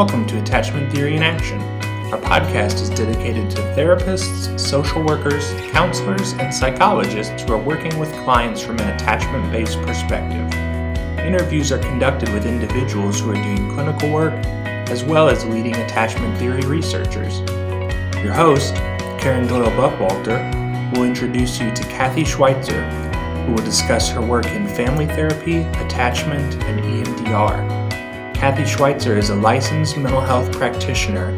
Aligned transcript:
Welcome 0.00 0.26
to 0.28 0.40
Attachment 0.40 0.90
Theory 0.90 1.14
in 1.14 1.22
Action. 1.22 1.60
Our 2.10 2.18
podcast 2.22 2.80
is 2.80 2.88
dedicated 2.88 3.50
to 3.50 3.58
therapists, 3.76 4.58
social 4.58 5.04
workers, 5.04 5.52
counselors, 5.72 6.32
and 6.32 6.54
psychologists 6.54 7.42
who 7.42 7.52
are 7.52 7.58
working 7.58 7.98
with 7.98 8.10
clients 8.24 8.62
from 8.62 8.78
an 8.78 8.88
attachment 8.94 9.52
based 9.52 9.78
perspective. 9.82 10.50
Interviews 11.18 11.70
are 11.70 11.78
conducted 11.80 12.30
with 12.30 12.46
individuals 12.46 13.20
who 13.20 13.32
are 13.32 13.34
doing 13.34 13.68
clinical 13.74 14.10
work 14.10 14.32
as 14.88 15.04
well 15.04 15.28
as 15.28 15.44
leading 15.44 15.74
attachment 15.74 16.34
theory 16.38 16.62
researchers. 16.62 17.40
Your 18.24 18.32
host, 18.32 18.76
Karen 19.20 19.46
Doyle 19.46 19.70
Buckwalter, 19.72 20.94
will 20.94 21.04
introduce 21.04 21.60
you 21.60 21.70
to 21.74 21.82
Cathy 21.88 22.24
Schweitzer, 22.24 22.88
who 23.44 23.52
will 23.52 23.64
discuss 23.64 24.08
her 24.08 24.22
work 24.22 24.46
in 24.46 24.66
family 24.66 25.04
therapy, 25.04 25.58
attachment, 25.84 26.54
and 26.64 26.80
EMDR. 26.80 27.79
Cathy 28.40 28.64
Schweitzer 28.64 29.18
is 29.18 29.28
a 29.28 29.34
licensed 29.34 29.98
mental 29.98 30.22
health 30.22 30.50
practitioner, 30.52 31.28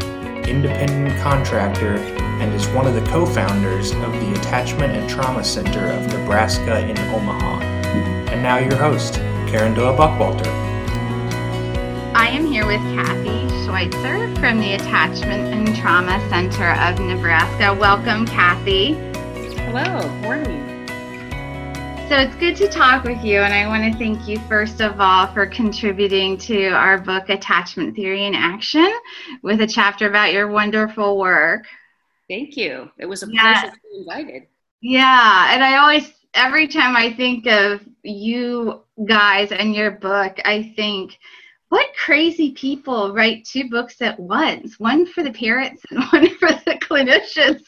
independent 0.47 1.21
contractor, 1.21 1.97
and 1.97 2.55
is 2.55 2.69
one 2.69 2.87
of 2.87 2.95
the 2.95 3.01
co 3.11 3.27
founders 3.27 3.91
of 3.91 4.13
the 4.13 4.33
Attachment 4.37 4.93
and 4.93 5.11
Trauma 5.11 5.43
Center 5.43 5.85
of 5.85 6.07
Nebraska 6.07 6.79
in 6.79 6.97
Omaha. 7.13 7.61
And 8.31 8.41
now, 8.41 8.59
your 8.59 8.77
host, 8.77 9.15
Karen 9.49 9.75
Doyle 9.75 9.97
Buckwalter. 9.97 10.47
I 12.15 12.29
am 12.29 12.47
here 12.47 12.69
with 12.69 12.81
Cathy 12.95 13.49
Schweitzer 13.65 14.33
from 14.37 14.61
the 14.61 14.75
Attachment 14.75 15.53
and 15.53 15.75
Trauma 15.75 16.25
Center 16.31 16.71
of 16.75 17.01
Nebraska. 17.01 17.75
Welcome, 17.75 18.27
Cathy. 18.27 18.95
Hello, 19.65 20.09
morning. 20.21 20.62
So 22.13 22.19
it's 22.19 22.37
good 22.37 22.57
to 22.57 22.69
talk 22.69 23.05
with 23.05 23.25
you, 23.25 23.41
and 23.41 23.55
I 23.55 23.67
want 23.67 23.91
to 23.91 23.99
thank 23.99 24.29
you 24.29 24.39
first 24.41 24.83
of 24.83 25.01
all 25.01 25.29
for 25.29 25.47
contributing 25.47 26.37
to 26.41 26.69
our 26.69 26.99
book, 26.99 27.31
Attachment 27.31 27.97
Theory 27.97 28.27
in 28.27 28.35
Action, 28.35 28.93
with 29.43 29.63
a 29.63 29.67
chapter 29.67 30.11
about 30.11 30.31
your 30.31 30.49
wonderful 30.49 31.17
work. 31.17 31.65
Thank 32.29 32.55
you. 32.55 32.91
It 32.99 33.07
was 33.07 33.23
a 33.23 33.29
yeah. 33.33 33.63
pleasure 33.63 33.75
to 33.75 33.81
be 33.91 33.99
invited. 34.01 34.43
Yeah, 34.83 35.55
and 35.55 35.65
I 35.65 35.79
always, 35.79 36.13
every 36.35 36.69
time 36.69 36.97
I 36.97 37.15
think 37.15 37.47
of 37.47 37.81
you 38.03 38.83
guys 39.07 39.51
and 39.51 39.75
your 39.75 39.93
book, 39.93 40.37
I 40.45 40.75
think, 40.77 41.17
what 41.71 41.87
crazy 41.97 42.51
people 42.51 43.15
write 43.15 43.47
two 43.47 43.71
books 43.71 44.03
at 44.03 44.21
once 44.21 44.79
one 44.79 45.07
for 45.07 45.23
the 45.23 45.33
parents 45.33 45.83
and 45.91 46.01
one 46.13 46.29
for 46.37 46.49
the 46.67 46.79
clinicians 46.83 47.63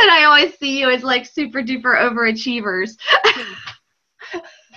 and 0.00 0.10
i 0.12 0.22
always 0.22 0.56
see 0.60 0.78
you 0.78 0.88
as 0.88 1.02
like 1.02 1.26
super 1.26 1.60
duper 1.60 2.00
overachievers 2.00 2.92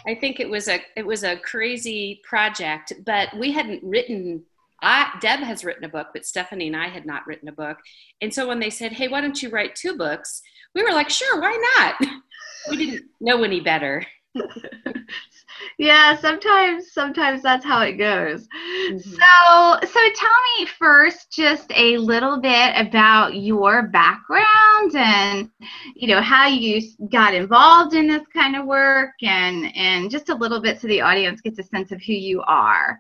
I 0.08 0.16
think 0.16 0.40
it 0.40 0.50
was 0.50 0.68
a 0.68 0.82
it 0.96 1.06
was 1.06 1.24
a 1.24 1.38
crazy 1.38 2.22
project, 2.24 2.94
but 3.06 3.30
we 3.38 3.52
hadn't 3.52 3.84
written. 3.84 4.44
I, 4.84 5.12
Deb 5.22 5.42
has 5.42 5.64
written 5.64 5.84
a 5.84 5.90
book, 5.90 6.08
but 6.12 6.24
Stefanie 6.24 6.66
and 6.68 6.76
I 6.76 6.88
had 6.88 7.06
not 7.06 7.28
written 7.28 7.48
a 7.48 7.52
book. 7.52 7.78
And 8.20 8.34
so 8.34 8.48
when 8.48 8.60
they 8.60 8.72
said, 8.72 8.94
"Hey, 8.94 9.08
why 9.08 9.22
don't 9.22 9.42
you 9.42 9.50
write 9.50 9.76
two 9.76 9.96
books?" 9.96 10.42
we 10.74 10.84
were 10.84 10.92
like, 10.92 11.10
"Sure, 11.10 11.40
why 11.40 11.58
not?" 11.78 12.10
we 12.70 12.78
didn't 12.78 13.10
know 13.20 13.44
any 13.44 13.60
better. 13.60 14.06
yeah 15.78 16.16
sometimes 16.18 16.92
sometimes 16.92 17.42
that's 17.42 17.66
how 17.66 17.82
it 17.82 17.94
goes 17.94 18.48
mm-hmm. 18.48 18.98
so 18.98 19.88
so 19.88 20.00
tell 20.16 20.32
me 20.58 20.66
first 20.66 21.32
just 21.32 21.72
a 21.76 21.98
little 21.98 22.40
bit 22.40 22.74
about 22.76 23.36
your 23.36 23.88
background 23.88 24.96
and 24.96 25.50
you 25.96 26.08
know 26.08 26.22
how 26.22 26.48
you 26.48 26.82
got 27.10 27.34
involved 27.34 27.94
in 27.94 28.08
this 28.08 28.24
kind 28.34 28.56
of 28.56 28.66
work 28.66 29.12
and 29.22 29.76
and 29.76 30.10
just 30.10 30.30
a 30.30 30.36
little 30.36 30.62
bit 30.62 30.80
so 30.80 30.88
the 30.88 31.02
audience 31.02 31.42
gets 31.42 31.60
a 31.60 31.64
sense 31.64 31.92
of 31.92 32.02
who 32.02 32.14
you 32.14 32.42
are 32.44 33.00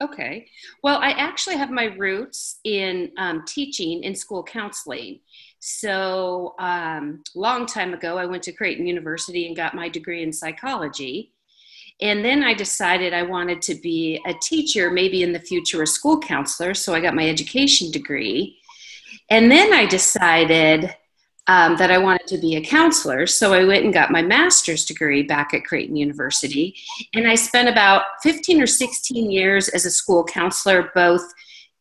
okay 0.00 0.46
well 0.82 0.98
i 0.98 1.10
actually 1.10 1.56
have 1.56 1.70
my 1.70 1.84
roots 1.84 2.58
in 2.64 3.10
um, 3.18 3.44
teaching 3.46 4.02
in 4.02 4.14
school 4.14 4.42
counseling 4.42 5.20
so, 5.64 6.56
um, 6.58 7.22
long 7.36 7.66
time 7.66 7.94
ago, 7.94 8.18
I 8.18 8.26
went 8.26 8.42
to 8.42 8.52
Creighton 8.52 8.84
University 8.84 9.46
and 9.46 9.54
got 9.54 9.76
my 9.76 9.88
degree 9.88 10.24
in 10.24 10.32
psychology. 10.32 11.30
And 12.02 12.24
then 12.24 12.42
I 12.42 12.52
decided 12.52 13.14
I 13.14 13.22
wanted 13.22 13.62
to 13.62 13.76
be 13.76 14.20
a 14.26 14.34
teacher, 14.34 14.90
maybe 14.90 15.22
in 15.22 15.32
the 15.32 15.38
future 15.38 15.82
a 15.82 15.86
school 15.86 16.18
counselor. 16.18 16.74
So 16.74 16.94
I 16.94 17.00
got 17.00 17.14
my 17.14 17.28
education 17.28 17.92
degree. 17.92 18.58
And 19.30 19.50
then 19.50 19.72
I 19.72 19.86
decided 19.86 20.94
um, 21.46 21.76
that 21.76 21.92
I 21.92 21.98
wanted 21.98 22.26
to 22.28 22.38
be 22.38 22.56
a 22.56 22.60
counselor. 22.60 23.26
So 23.28 23.52
I 23.52 23.64
went 23.64 23.84
and 23.84 23.94
got 23.94 24.10
my 24.10 24.20
master's 24.22 24.84
degree 24.84 25.22
back 25.22 25.54
at 25.54 25.64
Creighton 25.64 25.96
University. 25.96 26.74
And 27.14 27.28
I 27.28 27.36
spent 27.36 27.68
about 27.68 28.02
15 28.22 28.60
or 28.60 28.66
16 28.66 29.30
years 29.30 29.68
as 29.68 29.86
a 29.86 29.90
school 29.90 30.24
counselor, 30.24 30.90
both 30.96 31.22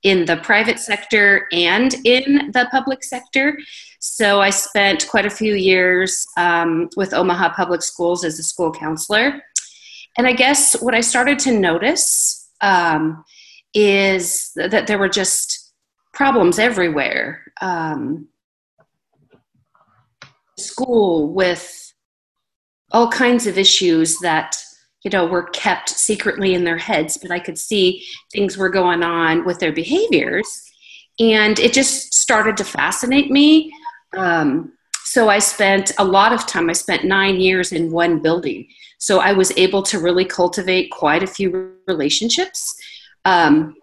in 0.03 0.25
the 0.25 0.37
private 0.37 0.79
sector 0.79 1.47
and 1.51 1.95
in 2.05 2.51
the 2.51 2.67
public 2.71 3.03
sector. 3.03 3.57
So 3.99 4.41
I 4.41 4.49
spent 4.49 5.07
quite 5.07 5.25
a 5.25 5.29
few 5.29 5.53
years 5.53 6.25
um, 6.37 6.89
with 6.95 7.13
Omaha 7.13 7.53
Public 7.53 7.83
Schools 7.83 8.23
as 8.23 8.39
a 8.39 8.43
school 8.43 8.71
counselor. 8.71 9.41
And 10.17 10.27
I 10.27 10.33
guess 10.33 10.79
what 10.81 10.95
I 10.95 11.01
started 11.01 11.39
to 11.39 11.57
notice 11.57 12.49
um, 12.61 13.23
is 13.73 14.51
that 14.55 14.87
there 14.87 14.99
were 14.99 15.09
just 15.09 15.73
problems 16.13 16.59
everywhere. 16.59 17.43
Um, 17.61 18.27
school 20.57 21.33
with 21.33 21.93
all 22.91 23.09
kinds 23.09 23.47
of 23.47 23.57
issues 23.57 24.19
that 24.19 24.57
you 25.03 25.09
know 25.09 25.25
were 25.25 25.43
kept 25.49 25.89
secretly 25.89 26.53
in 26.53 26.63
their 26.63 26.77
heads 26.77 27.17
but 27.17 27.31
i 27.31 27.39
could 27.39 27.57
see 27.57 28.05
things 28.31 28.57
were 28.57 28.69
going 28.69 29.01
on 29.01 29.43
with 29.45 29.59
their 29.59 29.71
behaviors 29.71 30.47
and 31.19 31.59
it 31.59 31.73
just 31.73 32.13
started 32.13 32.55
to 32.57 32.63
fascinate 32.63 33.31
me 33.31 33.71
um, 34.15 34.73
so 35.03 35.29
i 35.29 35.39
spent 35.39 35.91
a 35.97 36.03
lot 36.03 36.33
of 36.33 36.45
time 36.45 36.69
i 36.69 36.73
spent 36.73 37.03
nine 37.03 37.39
years 37.39 37.71
in 37.71 37.91
one 37.91 38.21
building 38.21 38.67
so 38.97 39.19
i 39.19 39.33
was 39.33 39.51
able 39.57 39.83
to 39.83 39.99
really 39.99 40.25
cultivate 40.25 40.89
quite 40.91 41.23
a 41.23 41.27
few 41.27 41.73
relationships 41.87 42.75
um, 43.25 43.75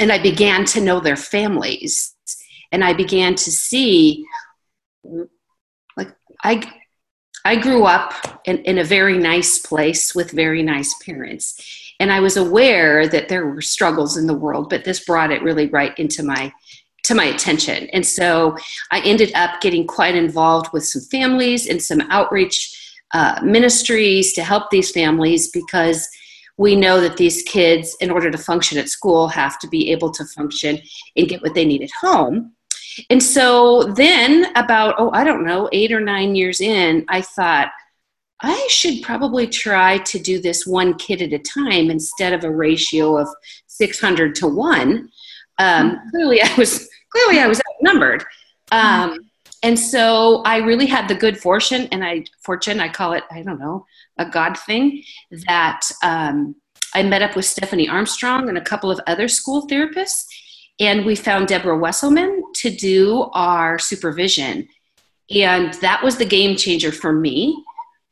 and 0.00 0.12
i 0.12 0.20
began 0.20 0.64
to 0.64 0.80
know 0.80 1.00
their 1.00 1.16
families 1.16 2.14
and 2.72 2.84
i 2.84 2.92
began 2.92 3.34
to 3.34 3.50
see 3.50 4.24
like 5.96 6.14
i 6.44 6.62
I 7.46 7.54
grew 7.54 7.84
up 7.84 8.12
in, 8.44 8.58
in 8.64 8.78
a 8.78 8.84
very 8.84 9.16
nice 9.18 9.60
place 9.60 10.16
with 10.16 10.32
very 10.32 10.64
nice 10.64 10.92
parents. 11.04 11.94
And 12.00 12.10
I 12.10 12.18
was 12.18 12.36
aware 12.36 13.06
that 13.06 13.28
there 13.28 13.46
were 13.46 13.62
struggles 13.62 14.16
in 14.16 14.26
the 14.26 14.34
world, 14.34 14.68
but 14.68 14.82
this 14.82 15.04
brought 15.04 15.30
it 15.30 15.44
really 15.44 15.68
right 15.68 15.96
into 15.96 16.24
my 16.24 16.52
to 17.06 17.14
my 17.14 17.24
attention. 17.24 17.88
And 17.92 18.04
so 18.04 18.56
I 18.90 19.00
ended 19.00 19.32
up 19.34 19.60
getting 19.60 19.86
quite 19.86 20.14
involved 20.14 20.72
with 20.72 20.84
some 20.84 21.02
families 21.02 21.68
and 21.68 21.82
some 21.82 22.02
outreach 22.10 22.94
uh, 23.12 23.40
ministries 23.42 24.32
to 24.34 24.42
help 24.42 24.70
these 24.70 24.90
families 24.90 25.50
because 25.50 26.08
we 26.58 26.74
know 26.74 27.00
that 27.00 27.16
these 27.16 27.42
kids, 27.42 27.96
in 28.00 28.10
order 28.10 28.30
to 28.30 28.38
function 28.38 28.78
at 28.78 28.88
school, 28.88 29.28
have 29.28 29.58
to 29.60 29.68
be 29.68 29.90
able 29.92 30.10
to 30.10 30.24
function 30.24 30.78
and 31.16 31.28
get 31.28 31.42
what 31.42 31.54
they 31.54 31.64
need 31.64 31.82
at 31.82 31.90
home. 32.00 32.52
And 33.10 33.22
so 33.22 33.84
then, 33.84 34.46
about, 34.56 34.94
oh, 34.98 35.10
I 35.12 35.22
don't 35.22 35.44
know, 35.44 35.68
eight 35.72 35.92
or 35.92 36.00
nine 36.00 36.34
years 36.34 36.60
in, 36.60 37.04
I 37.08 37.20
thought, 37.20 37.70
I 38.40 38.66
should 38.70 39.02
probably 39.02 39.46
try 39.46 39.98
to 39.98 40.18
do 40.18 40.40
this 40.40 40.66
one 40.66 40.94
kid 40.94 41.22
at 41.22 41.32
a 41.32 41.38
time 41.38 41.90
instead 41.90 42.32
of 42.32 42.44
a 42.44 42.50
ratio 42.50 43.16
of 43.18 43.28
600 43.66 44.34
to 44.36 44.46
one. 44.46 45.10
Um, 45.58 45.92
mm-hmm. 45.92 46.10
clearly, 46.10 46.42
I 46.42 46.54
was 46.56 46.88
clearly 47.16 47.40
I 47.40 47.46
was 47.46 47.60
outnumbered, 47.70 48.24
um, 48.72 49.18
and 49.62 49.78
so 49.78 50.42
I 50.44 50.58
really 50.58 50.86
had 50.86 51.08
the 51.08 51.14
good 51.14 51.38
fortune, 51.38 51.88
and 51.92 52.04
I 52.04 52.24
fortune 52.42 52.80
I 52.80 52.88
call 52.88 53.12
it 53.12 53.24
I 53.30 53.42
don't 53.42 53.58
know 53.58 53.86
a 54.18 54.28
God 54.28 54.58
thing 54.58 55.02
that 55.46 55.80
um, 56.02 56.56
I 56.94 57.02
met 57.02 57.22
up 57.22 57.36
with 57.36 57.44
Stefanie 57.44 57.90
Armstrong 57.90 58.48
and 58.48 58.58
a 58.58 58.62
couple 58.62 58.90
of 58.90 59.00
other 59.06 59.28
school 59.28 59.66
therapists, 59.66 60.26
and 60.78 61.04
we 61.04 61.16
found 61.16 61.48
Deborah 61.48 61.78
Wesselmann 61.78 62.40
to 62.56 62.70
do 62.70 63.30
our 63.32 63.78
supervision. 63.78 64.68
And 65.30 65.74
that 65.74 66.04
was 66.04 66.18
the 66.18 66.24
game 66.24 66.56
changer 66.56 66.92
for 66.92 67.12
me. 67.12 67.64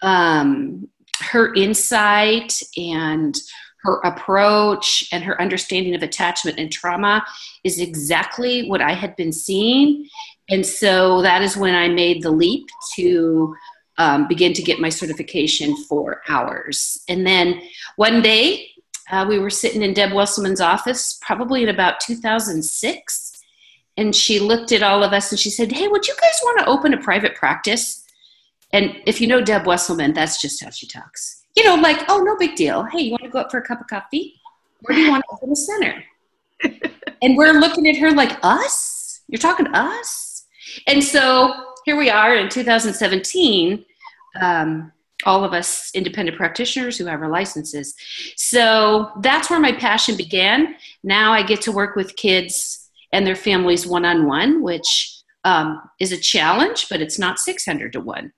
Um, 0.02 0.88
her 1.20 1.54
insight 1.54 2.60
and 2.76 3.38
her 3.84 4.00
approach 4.00 5.06
and 5.12 5.22
her 5.22 5.40
understanding 5.40 5.94
of 5.94 6.02
attachment 6.02 6.58
and 6.58 6.72
trauma 6.72 7.24
is 7.62 7.78
exactly 7.78 8.68
what 8.68 8.80
I 8.80 8.92
had 8.92 9.14
been 9.16 9.32
seeing. 9.32 10.08
And 10.48 10.64
so 10.64 11.22
that 11.22 11.42
is 11.42 11.56
when 11.56 11.74
I 11.74 11.88
made 11.88 12.22
the 12.22 12.30
leap 12.30 12.66
to 12.96 13.54
um, 13.98 14.26
begin 14.26 14.52
to 14.54 14.62
get 14.62 14.80
my 14.80 14.88
certification 14.88 15.76
for 15.84 16.22
hours. 16.28 17.02
And 17.08 17.26
then 17.26 17.62
one 17.96 18.22
day 18.22 18.68
uh, 19.10 19.26
we 19.28 19.38
were 19.38 19.50
sitting 19.50 19.82
in 19.82 19.92
Deb 19.92 20.10
Wesselmann's 20.10 20.60
office, 20.60 21.18
probably 21.22 21.62
in 21.62 21.68
about 21.68 22.00
2006. 22.00 23.32
And 23.96 24.16
she 24.16 24.40
looked 24.40 24.72
at 24.72 24.82
all 24.82 25.04
of 25.04 25.12
us 25.12 25.30
and 25.30 25.38
she 25.38 25.50
said, 25.50 25.70
Hey, 25.70 25.88
would 25.88 26.08
you 26.08 26.14
guys 26.20 26.40
want 26.42 26.60
to 26.60 26.66
open 26.66 26.94
a 26.94 27.00
private 27.00 27.36
practice? 27.36 28.02
And 28.72 28.96
if 29.06 29.20
you 29.20 29.28
know 29.28 29.40
Deb 29.40 29.64
Wesselmann, 29.64 30.14
that's 30.14 30.40
just 30.40 30.64
how 30.64 30.70
she 30.70 30.88
talks. 30.88 31.43
You 31.56 31.64
know, 31.64 31.74
like, 31.76 32.04
oh, 32.08 32.18
no 32.18 32.36
big 32.36 32.56
deal. 32.56 32.84
Hey, 32.84 33.00
you 33.00 33.10
want 33.12 33.22
to 33.24 33.30
go 33.30 33.40
up 33.40 33.50
for 33.50 33.58
a 33.58 33.62
cup 33.62 33.80
of 33.80 33.86
coffee? 33.86 34.40
Where 34.80 34.96
do 34.96 35.02
you 35.02 35.10
want 35.10 35.22
to 35.28 35.36
open 35.36 35.52
a 35.52 35.56
center? 35.56 36.04
and 37.22 37.36
we're 37.36 37.52
looking 37.52 37.88
at 37.88 37.96
her 37.96 38.10
like, 38.10 38.38
us? 38.42 39.22
You're 39.28 39.38
talking 39.38 39.66
to 39.66 39.78
us? 39.78 40.46
And 40.86 41.02
so 41.02 41.74
here 41.84 41.96
we 41.96 42.10
are 42.10 42.36
in 42.36 42.48
2017. 42.48 43.84
Um, 44.40 44.92
all 45.24 45.44
of 45.44 45.52
us 45.52 45.90
independent 45.94 46.36
practitioners 46.36 46.98
who 46.98 47.06
have 47.06 47.22
our 47.22 47.30
licenses. 47.30 47.94
So 48.36 49.10
that's 49.20 49.48
where 49.48 49.60
my 49.60 49.72
passion 49.72 50.16
began. 50.16 50.76
Now 51.02 51.32
I 51.32 51.42
get 51.42 51.62
to 51.62 51.72
work 51.72 51.96
with 51.96 52.16
kids 52.16 52.90
and 53.12 53.26
their 53.26 53.36
families 53.36 53.86
one 53.86 54.04
on 54.04 54.26
one, 54.26 54.62
which 54.62 55.22
um, 55.44 55.80
is 56.00 56.12
a 56.12 56.18
challenge, 56.18 56.88
but 56.88 57.00
it's 57.00 57.18
not 57.18 57.38
600 57.38 57.92
to 57.92 58.00
1. 58.00 58.32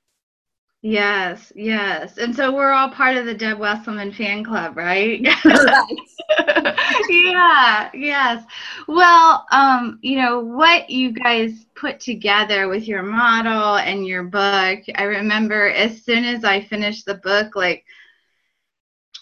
Yes, 0.86 1.52
yes. 1.56 2.16
And 2.16 2.34
so 2.34 2.54
we're 2.54 2.70
all 2.70 2.88
part 2.90 3.16
of 3.16 3.26
the 3.26 3.34
Deb 3.34 3.58
Wesselmann 3.58 4.14
fan 4.14 4.44
club, 4.44 4.76
right? 4.76 5.20
yeah, 7.08 7.90
yes. 7.92 8.44
Well, 8.86 9.44
um, 9.50 9.98
you 10.02 10.16
know, 10.20 10.38
what 10.40 10.88
you 10.88 11.10
guys 11.12 11.66
put 11.74 11.98
together 11.98 12.68
with 12.68 12.86
your 12.86 13.02
model 13.02 13.76
and 13.78 14.06
your 14.06 14.24
book, 14.24 14.80
I 14.94 15.02
remember 15.02 15.68
as 15.70 16.02
soon 16.04 16.24
as 16.24 16.44
I 16.44 16.60
finished 16.62 17.04
the 17.04 17.14
book, 17.16 17.56
like 17.56 17.84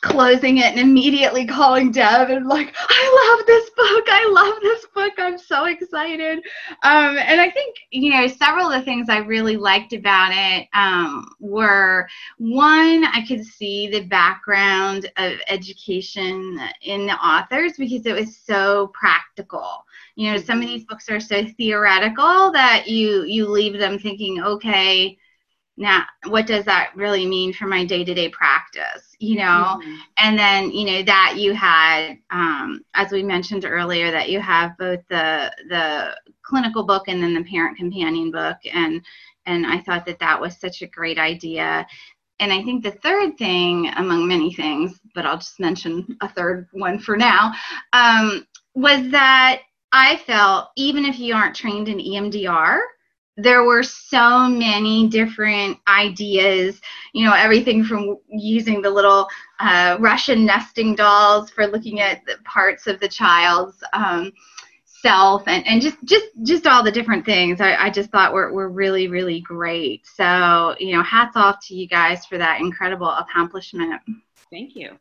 closing 0.05 0.59
it 0.59 0.67
and 0.67 0.79
immediately 0.79 1.47
calling 1.47 1.91
Deb 1.91 2.29
and 2.29 2.47
like, 2.47 2.75
I 2.79 3.37
love 3.39 3.47
this 3.47 3.71
book. 3.71 4.05
I 4.09 4.29
love 4.31 4.61
this 4.63 4.87
book. 4.95 5.13
I'm 5.19 5.39
so 5.39 5.65
excited. 5.65 6.39
Um, 6.83 7.17
and 7.19 7.41
I 7.41 7.51
think, 7.51 7.75
you 7.91 8.11
know, 8.11 8.27
several 8.27 8.71
of 8.71 8.79
the 8.79 8.85
things 8.85 9.09
I 9.09 9.19
really 9.19 9.57
liked 9.57 9.95
about 9.95 10.33
it 10.35 10.69
um, 10.75 11.35
were 11.41 12.07
one, 12.37 13.05
I 13.05 13.25
could 13.27 13.45
see 13.45 13.89
the 13.89 14.03
background 14.03 15.11
of 15.17 15.39
education 15.49 16.61
in 16.83 17.07
the 17.07 17.15
authors 17.15 17.73
because 17.79 18.05
it 18.05 18.15
was 18.15 18.37
so 18.37 18.89
practical. 18.89 19.85
You 20.17 20.33
know, 20.33 20.39
some 20.39 20.61
of 20.61 20.69
these 20.69 20.85
books 20.85 21.09
are 21.09 21.21
so 21.21 21.45
theoretical 21.57 22.53
that 22.53 22.85
you 22.87 23.25
you 23.25 23.49
leave 23.49 23.79
them 23.79 23.99
thinking, 23.99 24.43
okay, 24.43 25.19
now 25.77 26.05
what 26.29 26.47
does 26.47 26.65
that 26.65 26.93
really 26.95 27.27
mean 27.27 27.53
for 27.53 27.67
my 27.67 27.85
day-to-day 27.85 28.29
practice 28.29 29.15
you 29.19 29.37
know 29.37 29.43
mm-hmm. 29.81 29.95
and 30.19 30.39
then 30.39 30.71
you 30.71 30.85
know 30.85 31.03
that 31.03 31.35
you 31.37 31.53
had 31.53 32.17
um, 32.31 32.81
as 32.95 33.11
we 33.11 33.23
mentioned 33.23 33.65
earlier 33.65 34.11
that 34.11 34.31
you 34.31 34.41
have 34.41 34.77
both 34.79 35.01
the 35.09 35.53
the 35.69 36.17
clinical 36.43 36.85
book 36.85 37.05
and 37.09 37.23
then 37.23 37.35
the 37.35 37.45
parent 37.45 37.77
companion 37.77 38.31
book 38.31 38.57
and 38.73 39.03
and 39.47 39.67
i 39.67 39.81
thought 39.81 40.07
that 40.07 40.19
that 40.19 40.41
was 40.41 40.57
such 40.59 40.83
a 40.83 40.87
great 40.87 41.19
idea 41.19 41.87
and 42.39 42.53
i 42.53 42.63
think 42.63 42.83
the 42.83 42.93
third 43.03 43.37
thing 43.37 43.91
among 43.97 44.29
many 44.29 44.53
things 44.55 45.01
but 45.15 45.27
i'll 45.27 45.39
just 45.39 45.59
mention 45.59 46.07
a 46.21 46.29
third 46.29 46.69
one 46.73 46.99
for 46.99 47.17
now 47.17 47.53
um, 47.93 48.47
was 48.75 49.11
that 49.11 49.63
i 49.93 50.17
felt 50.27 50.69
even 50.77 51.05
if 51.05 51.19
you 51.19 51.35
aren't 51.35 51.57
trained 51.57 51.89
in 51.89 51.99
emdr 51.99 52.79
there 53.37 53.65
were 53.65 53.83
so 53.83 54.49
many 54.49 55.09
different 55.09 55.79
ideas, 55.89 56.81
you 57.13 57.25
know, 57.25 57.35
everything 57.35 57.83
from 57.83 58.19
using 58.29 58.81
the 58.81 58.91
little 58.91 59.29
uh, 59.59 59.97
Russian 59.99 60.47
nesting 60.47 60.95
dolls 60.95 61.51
for 61.51 61.67
looking 61.67 62.01
at 62.01 62.25
the 62.27 62.37
parts 62.45 62.87
of 62.87 63.01
the 63.01 63.09
child's 63.09 63.83
um, 63.93 64.33
self 64.87 65.43
and, 65.49 65.67
and 65.67 65.83
just, 65.83 65.97
just, 66.05 66.27
just 66.45 66.67
all 66.67 66.83
the 66.83 66.93
different 66.93 67.27
things 67.27 67.61
I, 67.61 67.75
I 67.75 67.91
just 67.91 68.11
thought 68.11 68.33
were, 68.33 68.53
were 68.53 68.69
really, 68.69 69.09
really 69.09 69.41
great. 69.41 70.07
So, 70.07 70.77
you 70.79 70.95
know, 70.95 71.03
hats 71.03 71.37
off 71.37 71.59
to 71.67 71.75
you 71.75 71.89
guys 71.89 72.25
for 72.25 72.39
that 72.39 72.61
incredible 72.61 73.11
accomplishment. 73.11 74.01
Thank 74.51 74.77
you. 74.77 74.93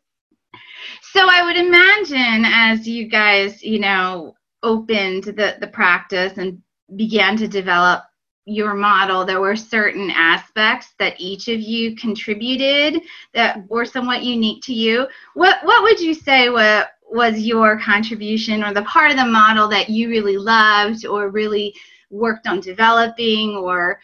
So 1.02 1.28
I 1.30 1.44
would 1.44 1.58
imagine 1.58 2.46
as 2.46 2.88
you 2.88 3.08
guys, 3.08 3.64
you 3.64 3.80
know, 3.80 4.36
opened 4.64 5.26
the, 5.26 5.58
the 5.60 5.68
practice 5.72 6.38
and 6.38 6.62
began 6.96 7.38
to 7.38 7.48
develop 7.48 8.04
your 8.46 8.74
model, 8.74 9.26
there 9.26 9.40
were 9.40 9.56
certain 9.56 10.10
aspects 10.12 10.94
that 11.00 11.20
each 11.20 11.48
of 11.48 11.62
you 11.62 11.96
contributed 11.96 13.02
that 13.34 13.70
were 13.70 13.86
somewhat 13.86 14.24
unique 14.24 14.62
to 14.64 14.74
you. 14.74 15.08
What 15.34 15.64
what 15.64 15.84
would 15.84 16.00
you 16.00 16.14
say 16.14 16.50
what 16.50 16.92
was 17.10 17.40
your 17.40 17.80
contribution 17.80 18.64
or 18.64 18.74
the 18.74 18.84
part 18.84 19.12
of 19.12 19.18
the 19.18 19.26
model 19.26 19.68
that 19.70 19.90
you 19.90 20.10
really 20.10 20.38
loved 20.38 21.06
or 21.06 21.30
really 21.30 21.74
worked 22.10 22.48
on 22.48 22.60
developing 22.60 23.52
or 23.52 24.00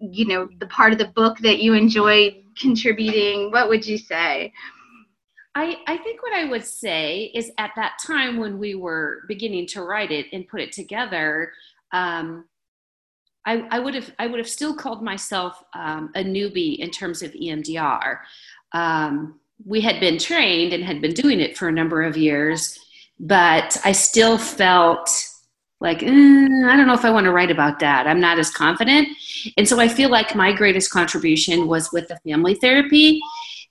you 0.00 0.26
know 0.26 0.48
the 0.58 0.66
part 0.66 0.92
of 0.92 0.98
the 0.98 1.08
book 1.08 1.38
that 1.38 1.60
you 1.60 1.74
enjoyed 1.74 2.42
contributing? 2.60 3.52
What 3.52 3.68
would 3.68 3.86
you 3.86 3.98
say? 3.98 4.52
I, 5.54 5.76
I 5.86 5.96
think 5.98 6.22
what 6.22 6.34
I 6.34 6.44
would 6.44 6.64
say 6.64 7.32
is 7.34 7.50
at 7.58 7.72
that 7.76 7.98
time 8.04 8.36
when 8.36 8.58
we 8.58 8.74
were 8.74 9.22
beginning 9.26 9.66
to 9.68 9.82
write 9.82 10.12
it 10.12 10.26
and 10.32 10.46
put 10.46 10.60
it 10.60 10.70
together, 10.72 11.52
um, 11.92 12.44
I, 13.46 13.66
I 13.70 13.78
would 13.78 13.94
have 13.94 14.12
I 14.18 14.26
would 14.26 14.38
have 14.38 14.48
still 14.48 14.74
called 14.74 15.02
myself 15.02 15.62
um, 15.74 16.10
a 16.14 16.22
newbie 16.22 16.78
in 16.78 16.90
terms 16.90 17.22
of 17.22 17.32
EMDR. 17.32 18.18
Um, 18.72 19.40
we 19.64 19.80
had 19.80 20.00
been 20.00 20.18
trained 20.18 20.72
and 20.72 20.84
had 20.84 21.00
been 21.00 21.14
doing 21.14 21.40
it 21.40 21.56
for 21.56 21.68
a 21.68 21.72
number 21.72 22.02
of 22.02 22.16
years, 22.16 22.78
but 23.18 23.76
I 23.84 23.92
still 23.92 24.38
felt 24.38 25.10
like 25.80 26.00
mm, 26.00 26.68
I 26.68 26.76
don't 26.76 26.86
know 26.86 26.94
if 26.94 27.04
I 27.04 27.10
want 27.10 27.24
to 27.24 27.32
write 27.32 27.50
about 27.50 27.78
that. 27.80 28.06
I'm 28.06 28.20
not 28.20 28.38
as 28.38 28.50
confident, 28.50 29.08
and 29.56 29.66
so 29.68 29.80
I 29.80 29.88
feel 29.88 30.10
like 30.10 30.34
my 30.34 30.52
greatest 30.52 30.90
contribution 30.90 31.66
was 31.66 31.92
with 31.92 32.08
the 32.08 32.18
family 32.28 32.54
therapy, 32.54 33.20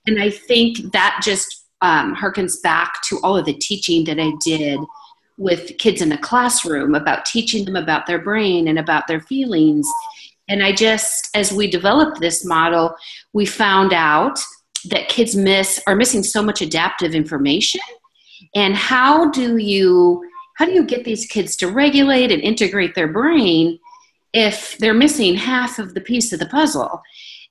and 0.06 0.20
I 0.20 0.30
think 0.30 0.92
that 0.92 1.20
just 1.22 1.66
um, 1.80 2.16
harkens 2.16 2.60
back 2.62 3.00
to 3.02 3.18
all 3.22 3.36
of 3.36 3.44
the 3.44 3.54
teaching 3.54 4.04
that 4.04 4.18
I 4.18 4.32
did 4.44 4.80
with 5.38 5.78
kids 5.78 6.02
in 6.02 6.12
a 6.12 6.18
classroom 6.18 6.94
about 6.94 7.24
teaching 7.24 7.64
them 7.64 7.76
about 7.76 8.06
their 8.06 8.18
brain 8.18 8.68
and 8.68 8.78
about 8.78 9.06
their 9.06 9.20
feelings. 9.20 9.88
And 10.48 10.62
I 10.62 10.72
just, 10.72 11.30
as 11.34 11.52
we 11.52 11.70
developed 11.70 12.20
this 12.20 12.44
model, 12.44 12.94
we 13.32 13.46
found 13.46 13.92
out 13.92 14.38
that 14.86 15.08
kids 15.08 15.36
miss 15.36 15.80
are 15.86 15.96
missing 15.96 16.22
so 16.22 16.42
much 16.42 16.60
adaptive 16.60 17.14
information. 17.14 17.80
And 18.54 18.74
how 18.74 19.30
do 19.30 19.56
you 19.56 20.24
how 20.56 20.64
do 20.64 20.72
you 20.72 20.84
get 20.84 21.04
these 21.04 21.26
kids 21.26 21.54
to 21.56 21.68
regulate 21.68 22.32
and 22.32 22.42
integrate 22.42 22.96
their 22.96 23.06
brain 23.06 23.78
if 24.32 24.76
they're 24.78 24.92
missing 24.92 25.36
half 25.36 25.78
of 25.78 25.94
the 25.94 26.00
piece 26.00 26.32
of 26.32 26.40
the 26.40 26.46
puzzle? 26.46 27.00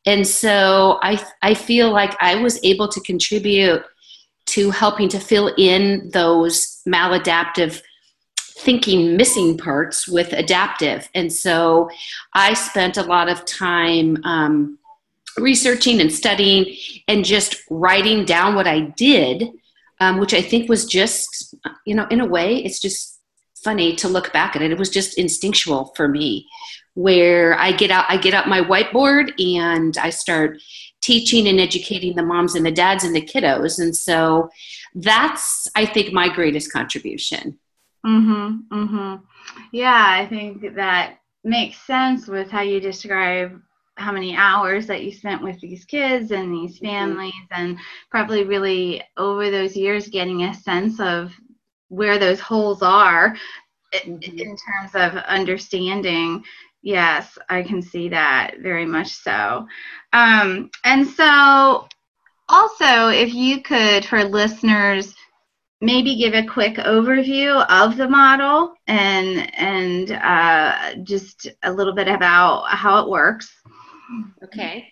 And 0.05 0.27
so 0.27 0.99
I 1.01 1.23
I 1.41 1.53
feel 1.53 1.91
like 1.91 2.15
I 2.21 2.35
was 2.35 2.59
able 2.63 2.87
to 2.89 2.99
contribute 3.01 3.83
to 4.47 4.71
helping 4.71 5.09
to 5.09 5.19
fill 5.19 5.53
in 5.57 6.09
those 6.11 6.81
maladaptive 6.87 7.81
thinking 8.57 9.15
missing 9.15 9.57
parts 9.57 10.07
with 10.07 10.33
adaptive. 10.33 11.07
And 11.13 11.31
so 11.31 11.89
I 12.33 12.53
spent 12.53 12.97
a 12.97 13.03
lot 13.03 13.29
of 13.29 13.45
time 13.45 14.17
um, 14.23 14.79
researching 15.37 16.01
and 16.01 16.11
studying 16.11 16.75
and 17.07 17.23
just 17.23 17.61
writing 17.69 18.25
down 18.25 18.55
what 18.55 18.67
I 18.67 18.79
did, 18.79 19.49
um, 19.99 20.17
which 20.17 20.33
I 20.33 20.41
think 20.41 20.69
was 20.69 20.85
just, 20.85 21.55
you 21.85 21.93
know, 21.93 22.07
in 22.09 22.19
a 22.19 22.25
way, 22.25 22.57
it's 22.57 22.79
just 22.79 23.19
funny 23.63 23.95
to 23.97 24.07
look 24.07 24.33
back 24.33 24.55
at 24.55 24.61
it. 24.61 24.71
It 24.71 24.79
was 24.79 24.89
just 24.89 25.17
instinctual 25.17 25.93
for 25.95 26.07
me 26.07 26.47
where 26.95 27.57
I 27.59 27.73
get 27.73 27.91
out, 27.91 28.05
I 28.09 28.17
get 28.17 28.33
out 28.33 28.47
my 28.47 28.61
whiteboard 28.61 29.39
and 29.39 29.95
I 29.99 30.09
start 30.09 30.59
teaching 31.01 31.47
and 31.47 31.59
educating 31.59 32.15
the 32.15 32.23
moms 32.23 32.55
and 32.55 32.65
the 32.65 32.71
dads 32.71 33.03
and 33.03 33.15
the 33.15 33.21
kiddos. 33.21 33.79
And 33.79 33.95
so 33.95 34.49
that's, 34.95 35.67
I 35.75 35.85
think, 35.85 36.13
my 36.13 36.29
greatest 36.29 36.71
contribution. 36.71 37.57
Mm-hmm. 38.05 38.73
Mm-hmm. 38.75 39.15
Yeah, 39.71 40.05
I 40.07 40.25
think 40.27 40.75
that 40.75 41.19
makes 41.43 41.77
sense 41.85 42.27
with 42.27 42.49
how 42.49 42.61
you 42.61 42.79
describe 42.79 43.61
how 43.95 44.11
many 44.11 44.35
hours 44.35 44.85
that 44.87 45.03
you 45.03 45.11
spent 45.11 45.41
with 45.41 45.59
these 45.59 45.83
kids 45.85 46.31
and 46.31 46.53
these 46.53 46.75
mm-hmm. 46.75 46.85
families 46.85 47.33
mm-hmm. 47.33 47.61
and 47.61 47.77
probably 48.11 48.43
really 48.43 49.03
over 49.17 49.49
those 49.49 49.75
years 49.75 50.07
getting 50.07 50.43
a 50.43 50.53
sense 50.53 50.99
of 50.99 51.33
where 51.89 52.19
those 52.19 52.39
holes 52.39 52.81
are 52.83 53.35
mm-hmm. 53.93 54.39
in 54.39 54.55
terms 54.55 54.91
of 54.93 55.15
understanding 55.23 56.43
yes 56.87 57.37
i 57.49 57.61
can 57.61 57.81
see 57.81 58.07
that 58.07 58.55
very 58.61 58.85
much 58.85 59.09
so. 59.09 59.67
Um, 60.13 60.71
and 60.85 61.05
so 61.05 61.87
also 62.49 63.09
if 63.09 63.33
you 63.33 63.61
could 63.61 64.05
for 64.05 64.23
listeners 64.23 65.13
maybe 65.81 66.15
give 66.15 66.33
a 66.33 66.47
quick 66.47 66.75
overview 66.77 67.65
of 67.69 67.97
the 67.97 68.07
model 68.07 68.73
and 68.87 69.53
and 69.57 70.11
uh, 70.11 70.95
just 71.03 71.47
a 71.63 71.71
little 71.71 71.93
bit 71.93 72.07
about 72.07 72.67
how 72.69 73.03
it 73.03 73.09
works. 73.09 73.51
Okay. 74.43 74.87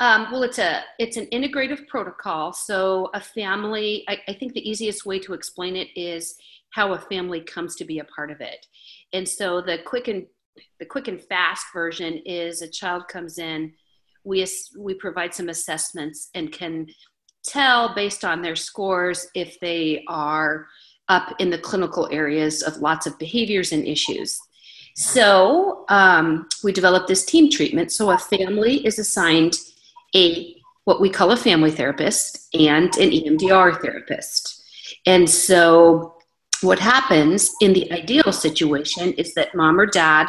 Um, 0.00 0.28
well 0.32 0.44
it's 0.44 0.58
a 0.58 0.82
it's 0.98 1.18
an 1.18 1.26
integrative 1.26 1.86
protocol. 1.88 2.54
So 2.54 3.10
a 3.12 3.20
family 3.20 4.04
I, 4.08 4.18
I 4.28 4.32
think 4.32 4.54
the 4.54 4.68
easiest 4.68 5.04
way 5.04 5.18
to 5.20 5.34
explain 5.34 5.76
it 5.76 5.88
is 5.94 6.36
how 6.70 6.92
a 6.94 6.98
family 6.98 7.40
comes 7.42 7.76
to 7.76 7.84
be 7.84 7.98
a 7.98 8.04
part 8.04 8.30
of 8.30 8.40
it. 8.40 8.66
And 9.12 9.28
so 9.28 9.60
the 9.60 9.78
quick 9.84 10.08
and 10.08 10.26
the 10.78 10.86
quick 10.86 11.08
and 11.08 11.22
fast 11.22 11.66
version 11.72 12.20
is 12.24 12.62
a 12.62 12.68
child 12.68 13.08
comes 13.08 13.38
in 13.38 13.72
we 14.24 14.46
we 14.78 14.94
provide 14.94 15.34
some 15.34 15.48
assessments 15.48 16.28
and 16.34 16.52
can 16.52 16.86
tell 17.44 17.94
based 17.94 18.24
on 18.24 18.42
their 18.42 18.56
scores 18.56 19.26
if 19.34 19.58
they 19.60 20.04
are 20.06 20.66
up 21.08 21.34
in 21.38 21.48
the 21.48 21.58
clinical 21.58 22.08
areas 22.12 22.62
of 22.62 22.76
lots 22.76 23.06
of 23.06 23.18
behaviors 23.18 23.72
and 23.72 23.86
issues. 23.86 24.38
So 24.94 25.86
um, 25.88 26.46
we 26.62 26.72
developed 26.72 27.08
this 27.08 27.24
team 27.24 27.50
treatment. 27.50 27.90
So 27.92 28.10
a 28.10 28.18
family 28.18 28.84
is 28.84 28.98
assigned 28.98 29.56
a 30.14 30.54
what 30.84 31.00
we 31.00 31.10
call 31.10 31.32
a 31.32 31.36
family 31.36 31.70
therapist 31.70 32.48
and 32.54 32.94
an 32.96 33.10
EMDR 33.10 33.80
therapist. 33.80 34.62
And 35.06 35.28
so 35.28 36.14
what 36.62 36.78
happens 36.78 37.54
in 37.60 37.72
the 37.72 37.90
ideal 37.92 38.32
situation 38.32 39.12
is 39.12 39.34
that 39.34 39.54
mom 39.54 39.78
or 39.78 39.86
dad 39.86 40.28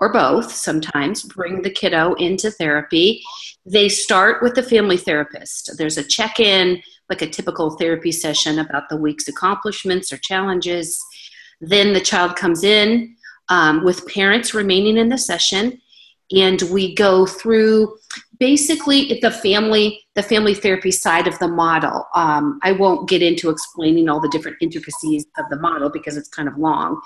or 0.00 0.12
both 0.12 0.52
sometimes 0.52 1.22
bring 1.22 1.62
the 1.62 1.70
kiddo 1.70 2.14
into 2.14 2.50
therapy. 2.50 3.22
They 3.66 3.88
start 3.88 4.42
with 4.42 4.54
the 4.54 4.62
family 4.62 4.96
therapist. 4.96 5.76
There's 5.76 5.98
a 5.98 6.04
check 6.04 6.40
in, 6.40 6.82
like 7.08 7.22
a 7.22 7.28
typical 7.28 7.70
therapy 7.70 8.12
session 8.12 8.58
about 8.58 8.88
the 8.88 8.96
week's 8.96 9.28
accomplishments 9.28 10.12
or 10.12 10.18
challenges. 10.18 11.02
Then 11.60 11.92
the 11.92 12.00
child 12.00 12.36
comes 12.36 12.64
in 12.64 13.16
um, 13.48 13.84
with 13.84 14.06
parents 14.06 14.54
remaining 14.54 14.98
in 14.98 15.08
the 15.08 15.18
session 15.18 15.80
and 16.30 16.62
we 16.70 16.94
go 16.94 17.24
through 17.26 17.96
basically 18.38 19.18
the 19.20 19.30
family 19.30 20.00
the 20.14 20.22
family 20.22 20.54
therapy 20.54 20.90
side 20.90 21.26
of 21.26 21.38
the 21.38 21.48
model 21.48 22.06
um, 22.14 22.58
i 22.62 22.72
won't 22.72 23.08
get 23.08 23.22
into 23.22 23.50
explaining 23.50 24.08
all 24.08 24.20
the 24.20 24.28
different 24.28 24.56
intricacies 24.60 25.26
of 25.38 25.48
the 25.48 25.58
model 25.58 25.90
because 25.90 26.16
it's 26.16 26.28
kind 26.28 26.48
of 26.48 26.56
long 26.58 27.00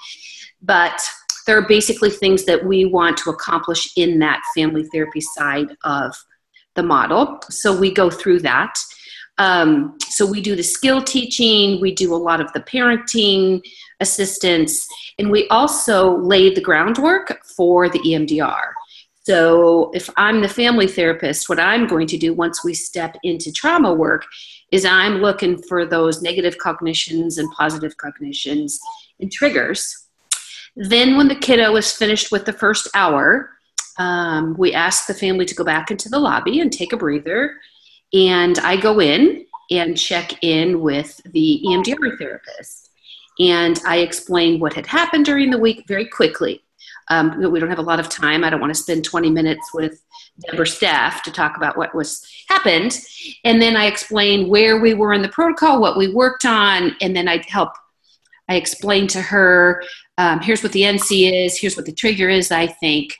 but 0.61 1.01
there 1.47 1.59
are 1.59 1.67
basically 1.67 2.11
things 2.11 2.45
that 2.45 2.65
we 2.65 2.85
want 2.85 3.17
to 3.17 3.31
accomplish 3.31 3.93
in 3.97 4.19
that 4.19 4.43
family 4.55 4.85
therapy 4.93 5.21
side 5.21 5.77
of 5.85 6.15
the 6.75 6.83
model 6.83 7.41
so 7.51 7.77
we 7.77 7.93
go 7.93 8.11
through 8.11 8.41
that 8.41 8.75
um, 9.39 9.97
so 10.09 10.27
we 10.27 10.41
do 10.41 10.55
the 10.55 10.63
skill 10.63 11.03
teaching 11.03 11.81
we 11.81 11.95
do 11.95 12.15
a 12.15 12.17
lot 12.17 12.41
of 12.41 12.53
the 12.53 12.61
parenting 12.61 13.61
assistance 14.01 14.87
and 15.19 15.31
we 15.31 15.49
also 15.49 16.17
lay 16.19 16.53
the 16.53 16.61
groundwork 16.61 17.45
for 17.45 17.89
the 17.89 18.01
emdr 18.01 18.73
so, 19.25 19.93
if 19.95 20.11
I'm 20.17 20.41
the 20.41 20.49
family 20.49 20.89
therapist, 20.89 21.49
what 21.49 21.61
I'm 21.61 21.87
going 21.87 22.09
to 22.09 22.19
do 22.19 22.35
once 22.35 22.65
we 22.65 22.75
step 22.75 23.17
into 23.23 23.53
trauma 23.53 23.95
work 23.95 24.27
is 24.73 24.85
I'm 24.85 25.19
looking 25.19 25.63
for 25.63 25.87
those 25.87 26.23
negative 26.23 26.59
cognitions 26.59 27.39
and 27.39 27.49
positive 27.53 27.97
cognitions 27.99 28.81
and 29.21 29.31
triggers. 29.31 30.09
Then, 30.75 31.17
when 31.17 31.29
the 31.29 31.35
kiddo 31.35 31.77
is 31.77 31.93
finished 31.93 32.33
with 32.33 32.47
the 32.47 32.53
first 32.53 32.89
hour, 32.95 33.51
um, 33.99 34.55
we 34.59 34.73
ask 34.73 35.07
the 35.07 35.15
family 35.15 35.45
to 35.45 35.55
go 35.55 35.65
back 35.65 35.91
into 35.91 36.09
the 36.09 36.19
lobby 36.19 36.61
and 36.61 36.73
take 36.73 36.93
a 36.93 36.97
breather. 36.97 37.57
And 38.13 38.59
I 38.59 38.77
go 38.77 39.01
in 39.01 39.47
and 39.71 39.99
check 39.99 40.43
in 40.43 40.81
with 40.81 41.21
the 41.33 41.63
EMDR 41.67 42.19
therapist. 42.19 42.91
And 43.39 43.81
I 43.87 43.99
explain 43.99 44.61
what 44.61 44.75
had 44.75 44.87
happened 44.87 45.25
during 45.25 45.51
the 45.51 45.59
week 45.59 45.85
very 45.89 46.07
quickly. 46.07 46.63
Um, 47.09 47.51
we 47.51 47.59
don't 47.59 47.69
have 47.69 47.79
a 47.79 47.83
lot 47.83 48.01
of 48.01 48.09
time. 48.09 48.45
I 48.45 48.51
don't 48.51 48.61
want 48.61 48.75
to 48.75 48.81
spend 48.81 49.05
20 49.05 49.31
minutes 49.31 49.75
with 49.75 50.03
Deb 50.41 50.61
or 50.61 50.67
Steph 50.67 51.23
to 51.25 51.33
talk 51.33 51.57
about 51.57 51.77
what 51.77 51.95
was 51.95 52.27
happened. 52.49 52.99
And 53.45 53.61
then 53.61 53.77
I 53.77 53.87
explain 53.87 54.49
where 54.49 54.81
we 54.81 54.95
were 54.95 55.13
in 55.13 55.23
the 55.23 55.29
protocol, 55.29 55.81
what 55.81 55.97
we 55.97 56.13
worked 56.13 56.45
on, 56.45 56.97
and 57.01 57.15
then 57.15 57.29
I 57.29 57.43
help. 57.49 57.73
I 58.49 58.57
explain 58.57 59.07
to 59.09 59.23
her, 59.23 59.83
um, 60.19 60.41
here's 60.41 60.63
what 60.63 60.73
the 60.73 60.83
NC 60.83 61.47
is, 61.47 61.57
here's 61.57 61.77
what 61.77 61.87
the 61.87 61.93
trigger 61.93 62.29
is, 62.29 62.51
I 62.51 62.67
think. 62.67 63.15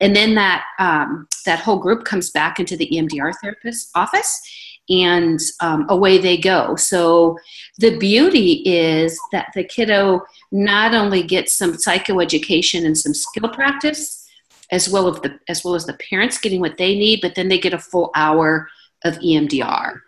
And 0.00 0.14
then 0.14 0.34
that 0.34 0.64
um, 0.78 1.26
that 1.44 1.60
whole 1.60 1.78
group 1.78 2.04
comes 2.04 2.30
back 2.30 2.60
into 2.60 2.76
the 2.76 2.88
EMDR 2.92 3.32
therapist 3.42 3.90
office 3.94 4.40
and 4.88 5.40
um, 5.60 5.86
away 5.88 6.18
they 6.18 6.36
go. 6.36 6.76
So 6.76 7.38
the 7.78 7.98
beauty 7.98 8.62
is 8.64 9.18
that 9.32 9.48
the 9.54 9.64
kiddo 9.64 10.22
not 10.52 10.94
only 10.94 11.22
gets 11.22 11.54
some 11.54 11.72
psychoeducation 11.72 12.84
and 12.84 12.96
some 12.96 13.14
skill 13.14 13.48
practice, 13.48 14.24
as 14.70 14.88
well 14.88 15.08
as 15.08 15.20
the 15.20 15.38
as 15.48 15.64
well 15.64 15.74
as 15.74 15.86
the 15.86 15.98
parents 16.10 16.38
getting 16.38 16.60
what 16.60 16.76
they 16.76 16.94
need, 16.94 17.20
but 17.20 17.34
then 17.34 17.48
they 17.48 17.58
get 17.58 17.74
a 17.74 17.78
full 17.78 18.10
hour 18.14 18.68
of 19.04 19.18
EMDR. 19.18 20.00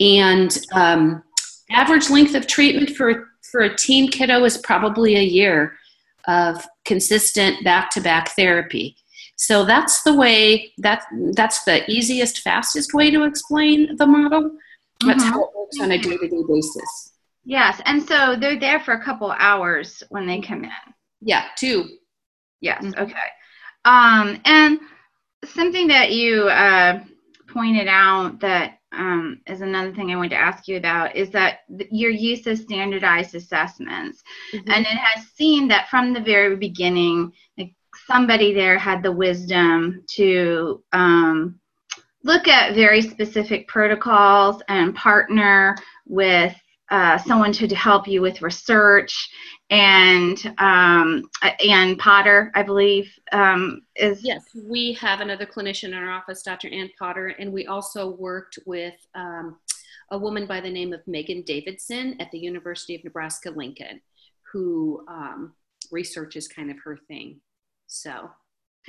And 0.00 0.58
um, 0.72 1.22
average 1.70 2.08
length 2.10 2.34
of 2.34 2.46
treatment 2.46 2.90
for 2.90 3.28
for 3.50 3.60
a 3.60 3.74
teen 3.74 4.10
kiddo 4.10 4.44
is 4.44 4.58
probably 4.58 5.16
a 5.16 5.22
year 5.22 5.78
of 6.26 6.64
consistent 6.84 7.64
back 7.64 7.90
to 7.90 8.00
back 8.00 8.30
therapy. 8.30 8.96
So 9.36 9.64
that's 9.64 10.02
the 10.02 10.14
way 10.14 10.72
that 10.78 11.04
that's 11.32 11.64
the 11.64 11.88
easiest, 11.90 12.40
fastest 12.40 12.92
way 12.92 13.10
to 13.10 13.24
explain 13.24 13.96
the 13.96 14.06
model. 14.06 14.50
That's 15.06 15.22
mm-hmm. 15.22 15.32
how 15.32 15.44
it 15.44 15.50
works 15.56 15.80
on 15.80 15.92
a 15.92 15.98
day 15.98 16.16
to 16.16 16.28
day 16.28 16.42
basis. 16.48 17.12
Yes, 17.44 17.80
and 17.86 18.02
so 18.02 18.36
they're 18.36 18.58
there 18.58 18.80
for 18.80 18.94
a 18.94 19.02
couple 19.02 19.30
hours 19.30 20.02
when 20.10 20.26
they 20.26 20.40
come 20.40 20.64
in. 20.64 20.70
Yeah, 21.20 21.46
two. 21.56 21.88
Yes. 22.60 22.84
Mm-hmm. 22.84 23.00
Okay. 23.00 23.28
Um, 23.84 24.40
and 24.44 24.80
something 25.44 25.88
that 25.88 26.12
you 26.12 26.48
uh, 26.48 27.00
pointed 27.58 27.88
out 27.88 28.38
that 28.38 28.78
um, 28.92 29.40
is 29.48 29.62
another 29.62 29.92
thing 29.92 30.12
I 30.12 30.16
wanted 30.16 30.30
to 30.30 30.36
ask 30.36 30.68
you 30.68 30.76
about 30.76 31.16
is 31.16 31.28
that 31.30 31.60
your 31.90 32.12
use 32.12 32.46
of 32.46 32.56
standardized 32.56 33.34
assessments, 33.34 34.22
mm-hmm. 34.54 34.70
and 34.70 34.86
it 34.86 34.96
has 34.96 35.26
seen 35.30 35.66
that 35.68 35.88
from 35.88 36.12
the 36.12 36.20
very 36.20 36.54
beginning, 36.54 37.32
like 37.58 37.74
somebody 38.06 38.54
there 38.54 38.78
had 38.78 39.02
the 39.02 39.10
wisdom 39.10 40.04
to 40.14 40.84
um, 40.92 41.58
look 42.22 42.46
at 42.46 42.76
very 42.76 43.02
specific 43.02 43.66
protocols 43.66 44.62
and 44.68 44.94
partner 44.94 45.74
with 46.06 46.54
uh, 46.90 47.18
someone 47.18 47.52
to, 47.52 47.68
help 47.74 48.08
you 48.08 48.22
with 48.22 48.40
research 48.42 49.30
and 49.70 50.54
um, 50.58 51.28
Ann 51.66 51.96
Potter, 51.96 52.50
I 52.54 52.62
believe, 52.62 53.12
um, 53.32 53.82
is. 53.94 54.24
Yes, 54.24 54.44
we 54.54 54.94
have 54.94 55.20
another 55.20 55.44
clinician 55.44 55.88
in 55.88 55.94
our 55.94 56.10
office, 56.10 56.42
Dr. 56.42 56.68
Ann 56.68 56.90
Potter, 56.98 57.28
and 57.38 57.52
we 57.52 57.66
also 57.66 58.10
worked 58.10 58.58
with 58.64 58.94
um, 59.14 59.58
a 60.10 60.18
woman 60.18 60.46
by 60.46 60.60
the 60.60 60.70
name 60.70 60.94
of 60.94 61.06
Megan 61.06 61.42
Davidson 61.42 62.16
at 62.20 62.30
the 62.30 62.38
University 62.38 62.94
of 62.94 63.04
Nebraska 63.04 63.50
Lincoln, 63.50 64.00
who 64.50 65.04
um, 65.08 65.52
research 65.90 66.36
is 66.36 66.48
kind 66.48 66.70
of 66.70 66.78
her 66.84 66.98
thing. 67.08 67.40
So. 67.86 68.30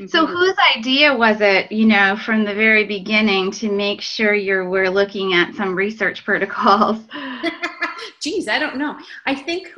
So 0.08 0.26
mm-hmm. 0.26 0.34
whose 0.34 0.56
idea 0.78 1.14
was 1.14 1.42
it, 1.42 1.74
you 1.74 1.86
know, 1.86 2.16
from 2.16 2.46
the 2.46 2.54
very 2.54 2.86
beginning 2.86 3.52
to 3.54 3.70
make 3.70 4.00
sure 4.00 4.34
you're 4.34 4.70
we're 4.70 4.90
looking 4.90 5.34
at 5.34 5.56
some 5.56 5.76
research 5.76 6.24
protocols? 6.24 7.00
Geez, 8.22 8.48
I 8.48 8.60
don't 8.60 8.78
know. 8.78 8.98
I 9.26 9.36
think 9.36 9.74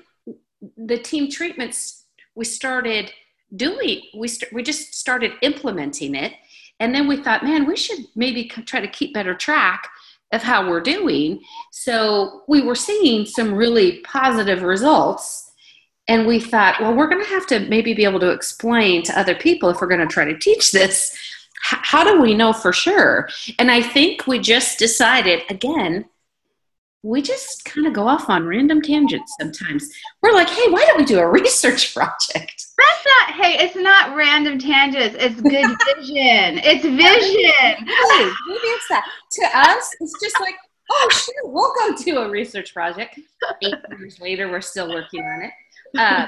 the 0.78 0.98
team 0.98 1.30
treatments 1.30 2.06
we 2.36 2.46
started 2.46 3.12
doing 3.56 4.02
we 4.16 4.28
st- 4.28 4.54
we 4.54 4.64
just 4.64 4.94
started 4.94 5.32
implementing 5.42 6.16
it 6.16 6.34
and 6.80 6.94
then 6.96 7.08
we 7.08 7.18
thought 7.18 7.44
man 7.44 7.66
we 7.66 7.76
should 7.76 8.00
maybe 8.16 8.46
try 8.46 8.80
to 8.80 8.88
keep 8.88 9.14
better 9.14 9.34
track 9.34 9.90
of 10.32 10.42
how 10.42 10.70
we're 10.70 10.80
doing 10.80 11.42
so 11.72 12.44
we 12.48 12.62
were 12.62 12.76
seeing 12.76 13.26
some 13.26 13.54
really 13.54 14.00
positive 14.02 14.62
results 14.62 15.52
and 16.12 16.28
we 16.28 16.42
thought, 16.42 16.82
well, 16.82 16.94
we're 16.94 17.08
going 17.08 17.24
to 17.24 17.30
have 17.30 17.48
to 17.48 17.60
maybe 17.60 17.94
be 17.94 18.04
able 18.04 18.20
to 18.20 18.32
explain 18.32 19.02
to 19.04 19.18
other 19.18 19.34
people 19.34 19.70
if 19.70 19.80
we're 19.80 19.88
going 19.88 20.02
to 20.02 20.14
try 20.14 20.26
to 20.26 20.38
teach 20.38 20.72
this. 20.72 21.18
How 21.62 22.04
do 22.04 22.22
we 22.22 22.34
know 22.34 22.52
for 22.54 22.74
sure? 22.74 23.30
And 23.60 23.72
I 23.72 23.82
think 23.82 24.28
we 24.28 24.40
just 24.40 24.78
decided 24.78 25.44
again, 25.50 26.06
we 27.04 27.22
just 27.22 27.66
kind 27.66 27.88
of 27.88 27.94
go 27.94 28.08
off 28.08 28.30
on 28.30 28.46
random 28.46 28.82
tangents 28.82 29.34
sometimes. 29.40 29.90
We're 30.22 30.34
like, 30.34 30.50
hey, 30.50 30.70
why 30.70 30.86
don't 30.86 30.98
we 30.98 31.06
do 31.06 31.20
a 31.20 31.28
research 31.32 31.94
project? 31.96 32.66
That's 32.78 33.06
not, 33.06 33.36
hey, 33.44 33.64
it's 33.64 33.76
not 33.76 34.16
random 34.16 34.60
tangents. 34.60 35.16
It's 35.20 35.42
good 35.42 35.52
vision. 35.98 36.62
It's 36.64 36.84
vision. 36.84 37.86
maybe 38.48 38.68
it's 38.68 38.88
that. 38.90 39.06
To 39.32 39.46
us, 39.58 39.96
it's 40.00 40.14
just 40.22 40.40
like, 40.40 40.56
oh, 40.92 41.10
sure, 41.12 41.34
we'll 41.44 41.74
go 41.80 42.04
do 42.04 42.20
a 42.20 42.30
research 42.30 42.74
project. 42.74 43.20
Eight 43.64 43.76
years 43.98 44.20
later, 44.20 44.50
we're 44.50 44.62
still 44.62 44.90
working 44.90 45.24
on 45.24 45.44
it. 45.44 45.52
Uh, 45.98 46.28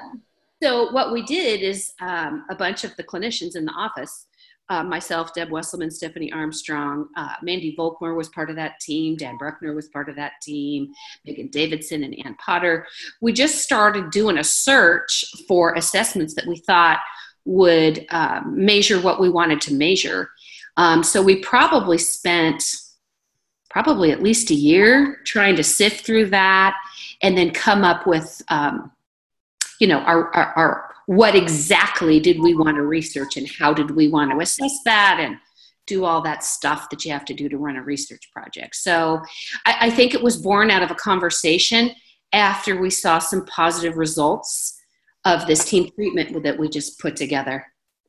so 0.61 0.91
what 0.91 1.11
we 1.11 1.23
did 1.23 1.61
is 1.61 1.93
um, 1.99 2.45
a 2.49 2.55
bunch 2.55 2.83
of 2.83 2.95
the 2.95 3.03
clinicians 3.03 3.55
in 3.55 3.65
the 3.65 3.73
office, 3.73 4.27
uh, 4.69 4.83
myself, 4.83 5.33
Deb 5.33 5.49
Wesselmann, 5.49 5.91
Stefanie 5.91 6.33
Armstrong, 6.33 7.07
uh, 7.15 7.33
Mandy 7.41 7.75
Volkmer 7.77 8.15
was 8.15 8.29
part 8.29 8.49
of 8.49 8.55
that 8.55 8.79
team, 8.79 9.15
Dan 9.15 9.37
Bruckner 9.37 9.73
was 9.73 9.89
part 9.89 10.09
of 10.09 10.15
that 10.15 10.33
team, 10.41 10.93
Megan 11.25 11.47
Davidson 11.47 12.03
and 12.03 12.15
Ann 12.25 12.35
Potter. 12.35 12.87
We 13.21 13.33
just 13.33 13.61
started 13.61 14.11
doing 14.11 14.37
a 14.37 14.43
search 14.43 15.25
for 15.47 15.73
assessments 15.75 16.33
that 16.35 16.47
we 16.47 16.57
thought 16.57 16.99
would 17.45 18.05
um, 18.09 18.53
measure 18.55 19.01
what 19.01 19.19
we 19.19 19.29
wanted 19.29 19.59
to 19.61 19.73
measure. 19.73 20.29
Um, 20.77 21.03
so 21.03 21.21
we 21.21 21.37
probably 21.41 21.97
spent 21.97 22.63
probably 23.69 24.11
at 24.11 24.23
least 24.23 24.49
a 24.49 24.55
year 24.55 25.17
trying 25.25 25.55
to 25.55 25.63
sift 25.63 26.05
through 26.05 26.29
that 26.29 26.75
and 27.21 27.37
then 27.37 27.51
come 27.51 27.83
up 27.83 28.07
with 28.07 28.41
um, 28.49 28.91
you 29.79 29.87
know, 29.87 29.99
our, 29.99 30.33
our, 30.33 30.53
our 30.55 30.92
what 31.05 31.35
exactly 31.35 32.19
did 32.19 32.39
we 32.39 32.55
want 32.55 32.75
to 32.77 32.83
research 32.83 33.37
and 33.37 33.49
how 33.59 33.73
did 33.73 33.91
we 33.91 34.07
want 34.07 34.31
to 34.31 34.39
assess 34.39 34.79
that 34.85 35.17
and 35.19 35.37
do 35.85 36.05
all 36.05 36.21
that 36.21 36.43
stuff 36.43 36.89
that 36.89 37.03
you 37.03 37.11
have 37.11 37.25
to 37.25 37.33
do 37.33 37.49
to 37.49 37.57
run 37.57 37.75
a 37.75 37.83
research 37.83 38.29
project. 38.31 38.75
So 38.75 39.21
I, 39.65 39.75
I 39.81 39.89
think 39.89 40.13
it 40.13 40.23
was 40.23 40.37
born 40.37 40.71
out 40.71 40.83
of 40.83 40.91
a 40.91 40.95
conversation 40.95 41.91
after 42.31 42.79
we 42.79 42.89
saw 42.89 43.19
some 43.19 43.45
positive 43.45 43.97
results 43.97 44.79
of 45.25 45.45
this 45.45 45.65
team 45.65 45.89
treatment 45.95 46.43
that 46.43 46.57
we 46.57 46.69
just 46.69 46.99
put 46.99 47.15
together. 47.15 47.65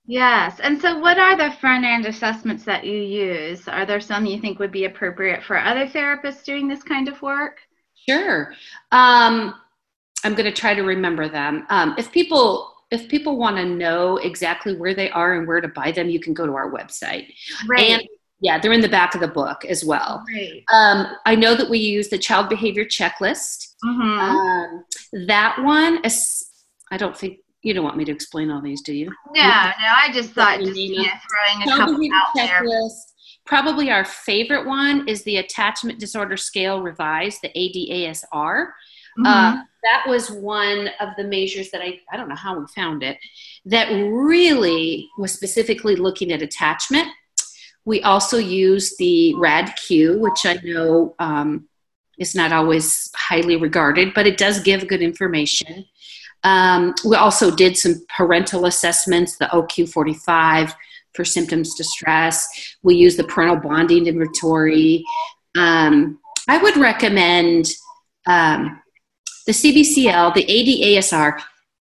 Yes. 0.07 0.61
And 0.63 0.81
so, 0.81 0.99
what 0.99 1.19
are 1.19 1.37
the 1.37 1.57
front 1.57 1.85
end 1.85 2.05
assessments 2.05 2.65
that 2.65 2.85
you 2.85 2.99
use? 2.99 3.67
Are 3.69 3.87
there 3.87 4.01
some 4.01 4.27
you 4.27 4.39
think 4.39 4.59
would 4.59 4.73
be 4.73 4.85
appropriate 4.85 5.43
for 5.43 5.59
other 5.59 5.87
therapists 5.87 6.45
doing 6.45 6.69
this 6.69 6.83
kind 6.83 7.09
of 7.09 7.23
work? 7.23 7.59
Sure. 8.07 8.53
Um, 8.93 9.55
I'm 10.23 10.35
going 10.35 10.45
to 10.45 10.53
try 10.53 10.75
to 10.75 10.83
remember 10.83 11.29
them. 11.29 11.67
Um, 11.71 11.95
if 11.97 12.13
people 12.13 12.74
if 12.95 13.09
people 13.09 13.37
want 13.37 13.57
to 13.57 13.65
know 13.65 14.17
exactly 14.19 14.77
where 14.77 14.95
they 14.95 15.11
are 15.11 15.35
and 15.35 15.47
where 15.47 15.61
to 15.61 15.69
buy 15.69 15.93
them, 15.93 16.09
you 16.09 16.21
can 16.21 16.33
go 16.35 16.47
to 16.47 16.55
our 16.55 16.71
website. 16.71 17.27
Right. 17.69 17.91
And 17.91 18.09
yeah, 18.41 18.59
they're 18.59 18.73
in 18.73 18.81
the 18.81 18.89
back 18.89 19.15
of 19.15 19.21
the 19.21 19.29
book 19.29 19.65
as 19.65 19.85
well. 19.85 20.23
Right. 20.35 20.63
Um, 20.73 21.07
I 21.25 21.35
know 21.35 21.55
that 21.55 21.69
we 21.69 21.79
use 21.79 22.09
the 22.09 22.19
child 22.19 22.49
behavior 22.49 22.85
checklist. 22.85 23.75
Mm-hmm. 23.85 24.19
Um, 24.19 24.85
that 25.27 25.57
one 25.63 26.05
is, 26.05 26.47
I 26.91 26.97
don't 26.97 27.17
think 27.17 27.39
you 27.63 27.73
don't 27.73 27.85
want 27.85 27.97
me 27.97 28.05
to 28.05 28.13
explain 28.13 28.51
all 28.51 28.61
these, 28.61 28.83
do 28.83 28.93
you? 28.93 29.11
no, 29.35 29.87
no, 29.87 29.93
I 29.97 30.11
just 30.13 30.31
thought 30.33 30.61
just 30.61 30.75
throwing 30.75 31.63
a 31.63 31.77
couple 31.77 32.09
out 32.13 32.29
there. 32.35 32.63
Probably 33.47 33.91
our 33.91 34.05
favorite 34.05 34.67
one 34.67 35.07
is 35.09 35.23
the 35.25 35.39
Attachment 35.39 35.99
Disorder 35.99 36.37
Scale 36.37 36.83
Revised, 36.83 37.41
the 37.43 37.51
ADASR. 37.55 38.69
Mhm. 39.19 39.27
Uh, 39.27 39.63
that 39.83 40.05
was 40.09 40.31
one 40.31 40.89
of 40.99 41.11
the 41.17 41.25
measures 41.25 41.71
that 41.71 41.83
I, 41.83 42.01
I 42.11 42.17
don't 42.17 42.29
know 42.29 42.35
how 42.35 42.59
we 42.59 42.67
found 42.75 43.03
it, 43.03 43.19
that 43.67 43.91
really 43.91 45.09
was 45.19 45.33
specifically 45.33 45.95
looking 45.95 46.33
at 46.33 46.43
attachment. 46.43 47.09
We 47.85 48.03
also 48.03 48.39
use 48.39 48.97
the 48.97 49.35
RADQ, 49.37 50.19
which 50.19 50.47
I 50.47 50.59
know 50.65 51.15
um, 51.19 51.69
is 52.19 52.35
not 52.35 52.51
always 52.53 53.11
highly 53.15 53.57
regarded, 53.57 54.15
but 54.15 54.27
it 54.27 54.39
does 54.39 54.61
give 54.61 54.89
good 54.89 55.03
information. 55.03 55.85
Um, 56.45 56.95
we 57.05 57.17
also 57.17 57.55
did 57.55 57.77
some 57.77 58.05
parental 58.17 58.67
assessments, 58.67 59.37
the 59.37 59.47
OQ45 59.47 60.75
for 61.15 61.25
symptoms 61.25 61.75
distress. 61.75 62.77
We 62.83 62.97
use 62.97 63.17
the 63.17 63.25
parental 63.25 63.57
bonding 63.57 64.07
inventory. 64.07 65.05
Um, 65.57 66.19
I 66.49 66.59
would 66.59 66.77
recommend 66.77 67.73
um, 68.27 68.81
the 69.47 69.53
CBCL, 69.53 70.35
the 70.35 70.45
ADASR. 70.45 71.41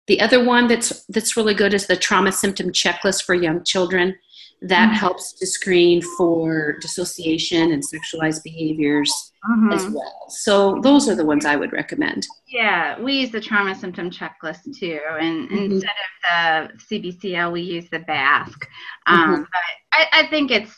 The 0.08 0.22
other 0.22 0.44
one 0.44 0.68
that's 0.68 1.06
that's 1.08 1.36
really 1.36 1.54
good 1.54 1.74
is 1.74 1.86
the 1.88 1.98
trauma 1.98 2.32
symptom 2.32 2.72
checklist 2.72 3.24
for 3.26 3.36
young 3.36 3.64
children. 3.64 4.16
That 4.62 4.90
Mhm. 4.92 4.94
helps 4.96 5.34
to 5.34 5.46
screen 5.46 6.02
for 6.18 6.78
dissociation 6.80 7.72
and 7.74 7.84
sexualized 7.84 8.42
behaviors 8.44 9.12
Mhm. 9.48 9.74
as 9.74 9.88
well. 9.90 10.26
So 10.30 10.80
those 10.82 11.08
are 11.10 11.14
the 11.16 11.26
ones 11.26 11.46
I 11.46 11.56
would 11.58 11.74
recommend. 11.74 12.26
Yeah, 12.48 13.00
we 13.00 13.14
use 13.20 13.32
the 13.32 13.42
trauma 13.42 13.76
symptom 13.76 14.10
checklist 14.10 14.64
too, 14.80 15.00
and 15.20 15.50
Mhm. 15.50 15.66
instead 15.72 15.90
of 15.92 16.72
the 16.72 16.80
CBCL, 16.86 17.52
we 17.52 17.62
use 17.62 17.88
the 17.90 18.00
BASC. 18.00 18.66
Um, 19.06 19.42
But 19.52 19.62
I, 19.94 20.08
I 20.22 20.28
think 20.28 20.50
it's 20.52 20.76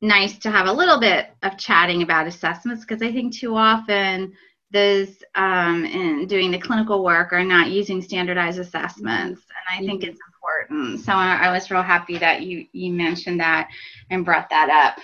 nice 0.00 0.38
to 0.38 0.50
have 0.50 0.66
a 0.66 0.72
little 0.72 0.98
bit 0.98 1.30
of 1.42 1.58
chatting 1.58 2.02
about 2.02 2.26
assessments 2.26 2.84
because 2.86 3.02
I 3.02 3.12
think 3.12 3.34
too 3.34 3.54
often 3.56 4.32
those 4.72 5.22
um, 5.34 5.84
in 5.84 6.26
doing 6.26 6.50
the 6.50 6.58
clinical 6.58 7.02
work 7.02 7.32
are 7.32 7.44
not 7.44 7.70
using 7.70 8.00
standardized 8.00 8.58
assessments, 8.58 9.42
and 9.42 9.78
I 9.78 9.86
think 9.86 10.04
it's 10.04 10.20
important. 10.28 11.00
So 11.00 11.12
I, 11.12 11.46
I 11.46 11.52
was 11.52 11.70
real 11.70 11.82
happy 11.82 12.18
that 12.18 12.42
you 12.42 12.66
you 12.72 12.92
mentioned 12.92 13.40
that 13.40 13.68
and 14.10 14.24
brought 14.24 14.48
that 14.50 14.70
up. 14.70 15.02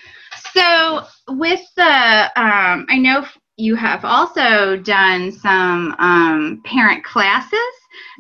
So 0.53 1.05
with 1.35 1.61
the, 1.77 2.31
um, 2.37 2.87
I 2.89 2.99
know 2.99 3.27
you 3.57 3.75
have 3.75 4.05
also 4.05 4.77
done 4.77 5.33
some 5.33 5.95
um, 5.99 6.63
parent 6.65 7.05
classes. 7.05 7.59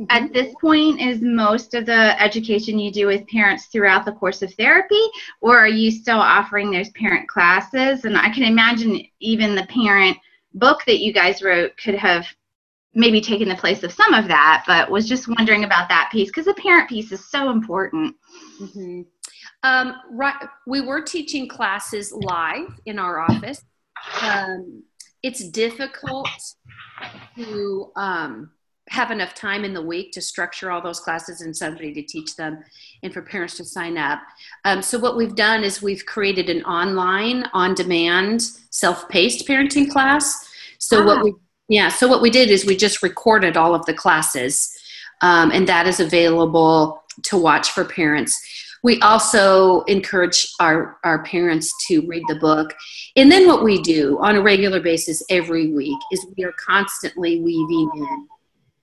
At 0.08 0.32
this 0.32 0.54
point, 0.60 1.00
is 1.00 1.20
most 1.20 1.74
of 1.74 1.84
the 1.84 2.20
education 2.20 2.78
you 2.78 2.90
do 2.90 3.06
with 3.06 3.26
parents 3.28 3.66
throughout 3.66 4.04
the 4.04 4.12
course 4.12 4.42
of 4.42 4.52
therapy, 4.54 5.02
or 5.42 5.58
are 5.58 5.68
you 5.68 5.90
still 5.90 6.18
offering 6.18 6.70
those 6.70 6.88
parent 6.90 7.28
classes? 7.28 8.04
And 8.04 8.16
I 8.16 8.30
can 8.30 8.44
imagine 8.44 9.02
even 9.20 9.54
the 9.54 9.66
parent 9.66 10.16
book 10.56 10.80
that 10.86 10.98
you 10.98 11.12
guys 11.12 11.42
wrote 11.42 11.76
could 11.76 11.94
have 11.94 12.26
maybe 12.94 13.20
taken 13.20 13.48
the 13.48 13.54
place 13.54 13.82
of 13.82 13.92
some 13.92 14.14
of 14.14 14.26
that, 14.26 14.64
but 14.66 14.90
was 14.90 15.06
just 15.06 15.28
wondering 15.28 15.64
about 15.64 15.88
that 15.88 16.08
piece 16.10 16.28
because 16.28 16.46
the 16.46 16.54
parent 16.54 16.88
piece 16.88 17.12
is 17.12 17.30
so 17.30 17.50
important. 17.50 18.16
Mhm. 18.58 19.04
Um, 19.62 19.96
right, 20.10 20.48
we 20.66 20.80
were 20.80 21.02
teaching 21.02 21.46
classes 21.48 22.12
live 22.12 22.68
in 22.86 22.98
our 22.98 23.20
office. 23.20 23.62
Um, 24.22 24.82
it's 25.22 25.48
difficult 25.50 26.28
to 27.36 27.92
um, 27.96 28.50
have 28.88 29.10
enough 29.10 29.34
time 29.34 29.64
in 29.64 29.74
the 29.74 29.82
week 29.82 30.12
to 30.12 30.20
structure 30.20 30.70
all 30.70 30.80
those 30.80 31.00
classes 31.00 31.40
and 31.40 31.56
somebody 31.56 31.92
to 31.92 32.02
teach 32.02 32.36
them 32.36 32.62
and 33.02 33.12
for 33.12 33.22
parents 33.22 33.56
to 33.56 33.64
sign 33.64 33.98
up. 33.98 34.20
Um, 34.64 34.80
so, 34.80 34.98
what 34.98 35.16
we've 35.16 35.34
done 35.34 35.64
is 35.64 35.82
we've 35.82 36.06
created 36.06 36.48
an 36.48 36.62
online, 36.64 37.44
on 37.52 37.74
demand, 37.74 38.42
self 38.70 39.08
paced 39.08 39.46
parenting 39.48 39.90
class. 39.90 40.45
So, 40.78 41.02
Ah. 41.02 41.06
what 41.06 41.24
we 41.24 41.34
yeah, 41.68 41.88
so 41.88 42.06
what 42.06 42.22
we 42.22 42.30
did 42.30 42.50
is 42.50 42.64
we 42.64 42.76
just 42.76 43.02
recorded 43.02 43.56
all 43.56 43.74
of 43.74 43.84
the 43.86 43.94
classes, 43.94 44.72
um, 45.20 45.50
and 45.50 45.68
that 45.68 45.86
is 45.88 45.98
available 45.98 47.02
to 47.24 47.36
watch 47.36 47.70
for 47.70 47.84
parents. 47.84 48.38
We 48.84 49.00
also 49.00 49.82
encourage 49.82 50.48
our, 50.60 50.98
our 51.02 51.24
parents 51.24 51.72
to 51.88 52.06
read 52.06 52.22
the 52.28 52.36
book. 52.36 52.72
And 53.16 53.32
then 53.32 53.48
what 53.48 53.64
we 53.64 53.82
do 53.82 54.16
on 54.20 54.36
a 54.36 54.42
regular 54.42 54.80
basis 54.80 55.24
every 55.28 55.72
week 55.72 55.98
is 56.12 56.24
we 56.36 56.44
are 56.44 56.52
constantly 56.52 57.40
weaving 57.40 57.90
in, 57.96 58.28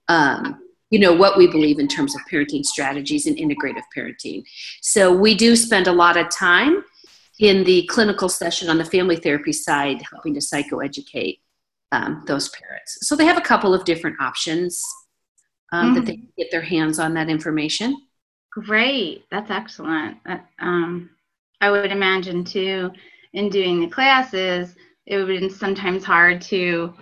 um, 0.10 0.60
you 0.89 0.99
know, 0.99 1.13
what 1.13 1.38
we 1.38 1.47
believe 1.47 1.79
in 1.79 1.88
terms 1.88 2.15
of 2.15 2.21
parenting 2.29 2.65
strategies 2.65 3.27
and 3.27 3.38
integrative 3.38 3.84
parenting. 3.95 4.43
So 4.82 5.13
we 5.13 5.36
do 5.36 5.56
spend 5.56 5.88
a 5.88 5.93
lot 5.93 6.17
of 6.17 6.29
time 6.29 6.84
in 7.39 7.63
the 7.63 7.88
clinical 7.89 8.27
session 8.27 8.69
on 8.69 8.77
the 8.77 8.86
family 8.86 9.15
therapy 9.15 9.53
side 9.53 10.03
helping 10.12 10.34
to 10.34 10.41
psychoeducate 10.41 11.38
um, 11.93 12.23
those 12.25 12.49
parents. 12.49 12.97
So 13.08 13.15
they 13.15 13.25
have 13.25 13.38
a 13.38 13.41
couple 13.41 13.73
of 13.73 13.86
different 13.86 14.19
options 14.19 14.82
um, 15.71 15.93
that 15.93 16.06
they 16.06 16.15
can 16.15 16.34
get 16.38 16.51
their 16.51 16.62
hands 16.62 16.99
on 16.99 17.13
that 17.13 17.29
information. 17.29 17.95
Great, 18.51 19.25
that's 19.32 19.51
excellent. 19.51 20.17
Uh, 20.27 20.38
Um, 20.60 21.10
I 21.62 21.71
would 21.71 21.91
imagine 21.91 22.43
too, 22.43 22.91
in 23.34 23.49
doing 23.49 23.79
the 23.79 23.88
classes, 23.88 24.75
it 25.06 25.17
would 25.17 25.27
be 25.27 25.49
sometimes 25.49 26.03
hard 26.03 26.41
to 26.53 26.93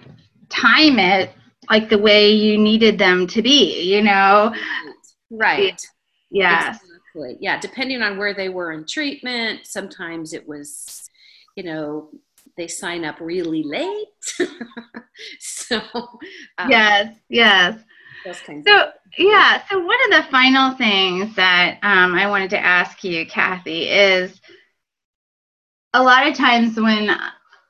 time 0.49 0.99
it 0.99 1.31
like 1.69 1.89
the 1.89 1.97
way 1.97 2.31
you 2.31 2.57
needed 2.57 2.97
them 2.97 3.27
to 3.27 3.41
be, 3.41 3.81
you 3.81 4.01
know? 4.03 4.53
Right. 5.29 5.81
Yes. 6.31 6.79
Exactly. 7.15 7.37
Yeah, 7.39 7.59
depending 7.59 8.01
on 8.01 8.17
where 8.17 8.33
they 8.33 8.49
were 8.49 8.71
in 8.71 8.85
treatment, 8.85 9.61
sometimes 9.65 10.33
it 10.33 10.47
was, 10.47 11.09
you 11.55 11.63
know, 11.63 12.09
they 12.57 12.67
sign 12.67 13.05
up 13.05 13.19
really 13.19 13.63
late. 13.63 14.07
so, 15.39 15.79
um, 16.57 16.69
Yes, 16.69 17.15
yes. 17.29 17.79
those 18.25 18.39
kinds 18.41 18.67
of 18.67 18.73
So, 18.73 18.91
yeah, 19.17 19.61
so 19.69 19.79
one 19.79 19.97
of 20.05 20.23
the 20.23 20.31
final 20.31 20.71
things 20.75 21.35
that 21.35 21.79
um, 21.83 22.13
I 22.15 22.27
wanted 22.27 22.49
to 22.51 22.59
ask 22.59 23.03
you, 23.03 23.25
Cathy, 23.25 23.89
is 23.89 24.39
a 25.93 26.01
lot 26.01 26.27
of 26.27 26.35
times 26.35 26.79
when 26.79 27.09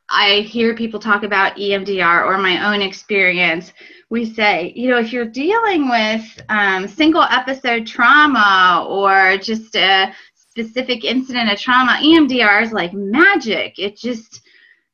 I 0.09 0.41
hear 0.41 0.75
people 0.75 0.99
talk 0.99 1.23
about 1.23 1.55
EMDR 1.55 2.25
or 2.25 2.37
my 2.37 2.73
own 2.73 2.81
experience, 2.81 3.71
we 4.09 4.25
say, 4.25 4.73
you 4.75 4.89
know, 4.89 4.97
if 4.97 5.13
you're 5.13 5.25
dealing 5.25 5.89
with 5.89 6.21
um, 6.49 6.87
single 6.87 7.23
episode 7.23 7.87
trauma 7.87 8.85
or 8.87 9.37
just 9.37 9.75
a 9.75 10.13
specific 10.35 11.05
incident 11.05 11.49
of 11.49 11.57
trauma, 11.57 11.97
EMDR 12.03 12.61
is 12.61 12.73
like 12.73 12.93
magic. 12.93 13.79
It 13.79 13.95
just, 13.95 14.41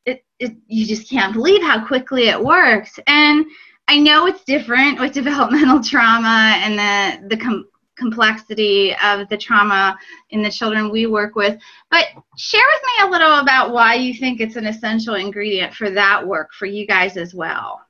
it, 0.07 0.23
it, 0.39 0.55
you 0.67 0.85
just 0.85 1.09
can't 1.09 1.33
believe 1.33 1.61
how 1.61 1.85
quickly 1.85 2.29
it 2.29 2.43
works. 2.43 2.97
And 3.07 3.45
I 3.87 3.99
know 3.99 4.25
it's 4.25 4.43
different 4.45 4.99
with 4.99 5.13
developmental 5.21 5.83
trauma 5.83 6.55
and 6.57 6.79
the 6.79 7.35
the 7.35 7.41
com- 7.41 7.67
complexity 7.97 8.95
of 9.03 9.27
the 9.29 9.37
trauma 9.37 9.97
in 10.29 10.41
the 10.41 10.51
children 10.51 10.91
we 10.91 11.07
work 11.07 11.35
with. 11.35 11.59
But 11.91 12.05
share 12.37 12.65
with 12.73 12.81
me 12.83 13.07
a 13.07 13.11
little 13.11 13.39
about 13.39 13.73
why 13.73 13.95
you 13.95 14.13
think 14.13 14.39
it's 14.39 14.55
an 14.55 14.67
essential 14.67 15.15
ingredient 15.15 15.73
for 15.73 15.89
that 15.89 16.25
work 16.25 16.49
for 16.53 16.67
you 16.67 16.87
guys 16.87 17.17
as 17.17 17.33
well. 17.35 17.81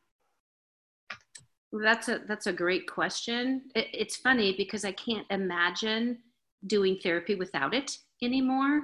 That's 1.71 2.09
a 2.09 2.21
that's 2.27 2.47
a 2.47 2.53
great 2.53 2.89
question. 2.89 3.63
It, 3.75 3.87
it's 3.93 4.15
funny 4.15 4.55
because 4.57 4.85
I 4.85 4.93
can't 4.93 5.27
imagine 5.29 6.17
doing 6.65 6.97
therapy 7.03 7.35
without 7.35 7.75
it 7.75 7.97
anymore. 8.23 8.81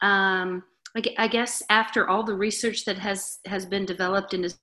Um, 0.00 0.64
I, 0.96 1.28
guess 1.28 1.62
after 1.70 2.08
all 2.08 2.22
the 2.22 2.34
research 2.34 2.84
that 2.84 2.98
has 2.98 3.38
has 3.46 3.66
been 3.66 3.84
developed 3.84 4.32
and 4.32 4.44
is 4.44 4.56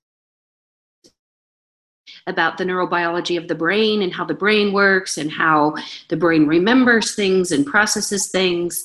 about 2.26 2.56
the 2.56 2.64
neurobiology 2.64 3.36
of 3.36 3.48
the 3.48 3.54
brain 3.54 4.02
and 4.02 4.12
how 4.12 4.24
the 4.24 4.34
brain 4.34 4.72
works 4.72 5.18
and 5.18 5.30
how 5.30 5.74
the 6.08 6.16
brain 6.16 6.46
remembers 6.46 7.14
things 7.14 7.52
and 7.52 7.66
processes 7.66 8.30
things, 8.30 8.82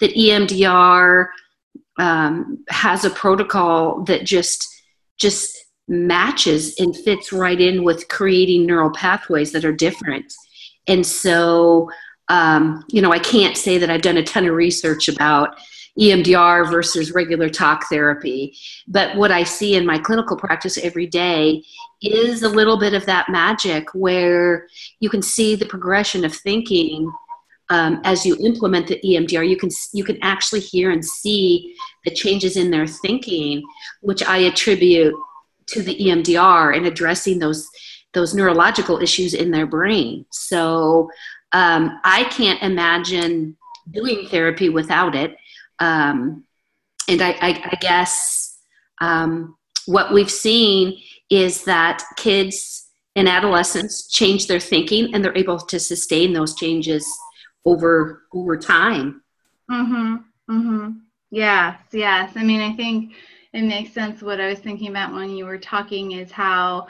that 0.00 0.14
EMDR 0.14 1.28
um, 1.98 2.64
has 2.68 3.04
a 3.04 3.10
protocol 3.10 4.02
that 4.04 4.24
just 4.24 4.66
just 5.18 5.56
matches 5.88 6.78
and 6.78 6.96
fits 6.96 7.32
right 7.32 7.60
in 7.60 7.82
with 7.82 8.08
creating 8.08 8.64
neural 8.64 8.90
pathways 8.90 9.52
that 9.52 9.64
are 9.64 9.72
different. 9.72 10.32
And 10.86 11.04
so, 11.04 11.90
um, 12.28 12.84
you 12.88 13.02
know, 13.02 13.12
I 13.12 13.18
can't 13.18 13.56
say 13.56 13.76
that 13.78 13.90
I've 13.90 14.02
done 14.02 14.16
a 14.16 14.22
ton 14.22 14.46
of 14.46 14.54
research 14.54 15.08
about 15.08 15.56
EMDR 15.98 16.70
versus 16.70 17.12
regular 17.12 17.48
talk 17.48 17.88
therapy. 17.88 18.56
But 18.86 19.16
what 19.16 19.30
I 19.30 19.44
see 19.44 19.74
in 19.74 19.86
my 19.86 19.98
clinical 19.98 20.36
practice 20.36 20.78
every 20.78 21.06
day 21.06 21.62
is 22.02 22.42
a 22.42 22.48
little 22.48 22.78
bit 22.78 22.94
of 22.94 23.06
that 23.06 23.28
magic 23.28 23.88
where 23.94 24.66
you 25.00 25.10
can 25.10 25.22
see 25.22 25.54
the 25.54 25.66
progression 25.66 26.24
of 26.24 26.34
thinking 26.34 27.10
um, 27.70 28.00
as 28.04 28.26
you 28.26 28.36
implement 28.44 28.88
the 28.88 29.00
EMDR. 29.04 29.48
You 29.48 29.56
can 29.56 29.70
you 29.92 30.04
can 30.04 30.18
actually 30.22 30.60
hear 30.60 30.90
and 30.90 31.04
see 31.04 31.74
the 32.04 32.10
changes 32.10 32.56
in 32.56 32.70
their 32.70 32.86
thinking, 32.86 33.62
which 34.00 34.22
I 34.22 34.38
attribute 34.38 35.14
to 35.68 35.82
the 35.82 35.96
EMDR 35.96 36.76
and 36.76 36.86
addressing 36.86 37.38
those 37.38 37.68
those 38.12 38.34
neurological 38.34 39.00
issues 39.00 39.34
in 39.34 39.52
their 39.52 39.66
brain. 39.66 40.26
So 40.30 41.10
um, 41.52 42.00
I 42.04 42.24
can't 42.24 42.60
imagine 42.62 43.56
doing 43.92 44.26
therapy 44.28 44.68
without 44.68 45.14
it. 45.14 45.36
Um, 45.80 46.44
and 47.08 47.22
I, 47.22 47.30
I, 47.30 47.70
I 47.72 47.78
guess 47.80 48.58
um, 49.00 49.56
what 49.86 50.12
we've 50.12 50.30
seen 50.30 51.00
is 51.30 51.64
that 51.64 52.04
kids 52.16 52.88
and 53.16 53.28
adolescents 53.28 54.08
change 54.08 54.46
their 54.46 54.60
thinking 54.60 55.14
and 55.14 55.24
they're 55.24 55.36
able 55.36 55.58
to 55.58 55.80
sustain 55.80 56.32
those 56.32 56.54
changes 56.54 57.06
over 57.64 58.22
over 58.32 58.56
time. 58.56 59.22
Mm-hmm. 59.70 60.16
Mhm. 60.50 61.00
Yes, 61.30 61.80
yes. 61.92 62.32
I 62.36 62.42
mean, 62.42 62.60
I 62.60 62.74
think 62.74 63.12
it 63.52 63.62
makes 63.62 63.92
sense 63.92 64.22
what 64.22 64.40
I 64.40 64.48
was 64.48 64.58
thinking 64.58 64.88
about 64.88 65.12
when 65.12 65.30
you 65.30 65.44
were 65.44 65.58
talking 65.58 66.12
is 66.12 66.30
how 66.30 66.86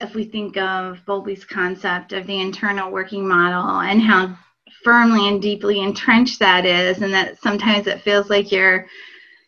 if 0.00 0.14
we 0.14 0.24
think 0.24 0.56
of 0.56 1.00
Bowlby's 1.06 1.44
concept 1.44 2.12
of 2.12 2.26
the 2.26 2.40
internal 2.40 2.90
working 2.90 3.26
model 3.26 3.80
and 3.80 4.00
how 4.02 4.36
firmly 4.82 5.28
and 5.28 5.40
deeply 5.40 5.80
entrenched 5.80 6.38
that 6.40 6.64
is, 6.66 7.02
and 7.02 7.12
that 7.12 7.40
sometimes 7.40 7.86
it 7.86 8.02
feels 8.02 8.30
like 8.30 8.52
you're 8.52 8.86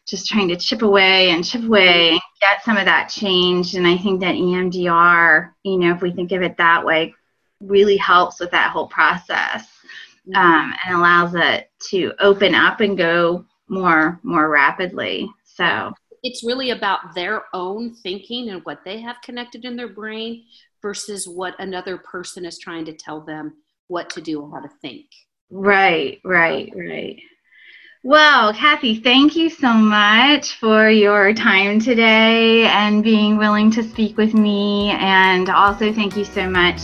just 0.07 0.27
trying 0.27 0.49
to 0.49 0.57
chip 0.57 0.83
away 0.83 1.31
and 1.31 1.45
chip 1.45 1.63
away 1.63 2.11
and 2.11 2.21
get 2.41 2.65
some 2.65 2.77
of 2.77 2.87
that 2.87 3.09
change. 3.09 3.75
And 3.75 3.87
I 3.87 3.97
think 3.99 4.21
that 4.21 4.35
EMDR, 4.35 5.51
you 5.65 5.79
know, 5.79 5.95
if 5.95 6.01
we 6.01 6.13
think 6.13 6.33
of 6.33 6.43
it 6.43 6.57
that 6.57 6.85
way, 6.85 7.15
really 7.61 7.97
helps 7.97 8.41
with 8.41 8.51
that 8.53 8.71
whole 8.71 8.87
process 8.87 9.67
mm-hmm. 10.27 10.37
um, 10.37 10.75
and 10.85 10.97
allows 10.97 11.35
it 11.35 11.71
to 11.91 12.13
open 12.21 12.55
up 12.55 12.81
and 12.81 12.97
go 12.97 13.45
more 13.69 14.19
more 14.23 14.49
rapidly. 14.49 15.31
So 15.45 15.93
it's 16.23 16.45
really 16.45 16.71
about 16.71 17.15
their 17.15 17.45
own 17.53 17.95
thinking 17.95 18.51
and 18.51 18.65
what 18.65 18.85
they 18.85 19.01
have 19.01 19.17
connected 19.23 19.65
in 19.65 19.77
their 19.77 19.89
brain 19.89 20.45
versus 20.81 21.29
what 21.29 21.55
another 21.59 21.99
person 21.99 22.45
is 22.45 22.59
trying 22.59 22.85
to 22.87 22.93
tell 22.93 23.21
them 23.21 23.55
what 23.89 24.11
to 24.11 24.21
do 24.21 24.41
or 24.41 24.51
how 24.51 24.61
to 24.61 24.71
think. 24.81 25.07
Right, 25.51 26.21
right, 26.25 26.71
right. 26.77 27.21
Well, 28.05 28.55
Cathy, 28.55 28.95
thank 29.01 29.35
you 29.35 29.51
so 29.51 29.73
much 29.73 30.55
for 30.55 30.89
your 30.89 31.35
time 31.35 31.81
today 31.81 32.67
and 32.67 33.03
being 33.03 33.37
willing 33.39 33.73
to 33.73 33.83
speak 33.83 34.17
with 34.17 34.35
me. 34.35 34.91
And 34.91 35.51
also, 35.51 35.93
thank 35.93 36.17
you 36.17 36.25
so 36.25 36.49
much 36.49 36.81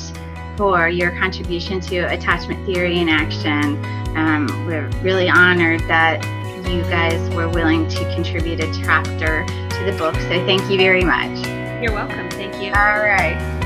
for 0.57 0.89
your 0.89 1.13
contribution 1.13 1.81
to 1.83 2.01
attachment 2.13 2.67
theory 2.67 2.99
in 2.99 3.09
action. 3.09 3.83
Um, 4.17 4.67
we're 4.67 4.89
really 5.03 5.29
honored 5.29 5.81
that 5.83 6.25
you 6.69 6.83
guys 6.83 7.35
were 7.35 7.49
willing 7.49 7.87
to 7.89 8.15
contribute 8.15 8.61
a 8.61 8.73
chapter 8.83 9.47
to 9.47 9.85
the 9.85 9.95
book. 9.97 10.17
So, 10.17 10.45
thank 10.47 10.69
you 10.69 10.77
very 10.77 11.05
much. 11.05 11.47
You're 11.81 11.93
welcome. 11.93 12.29
Thank 12.31 12.55
you. 12.57 12.73
All 12.73 12.99
right. 12.99 13.64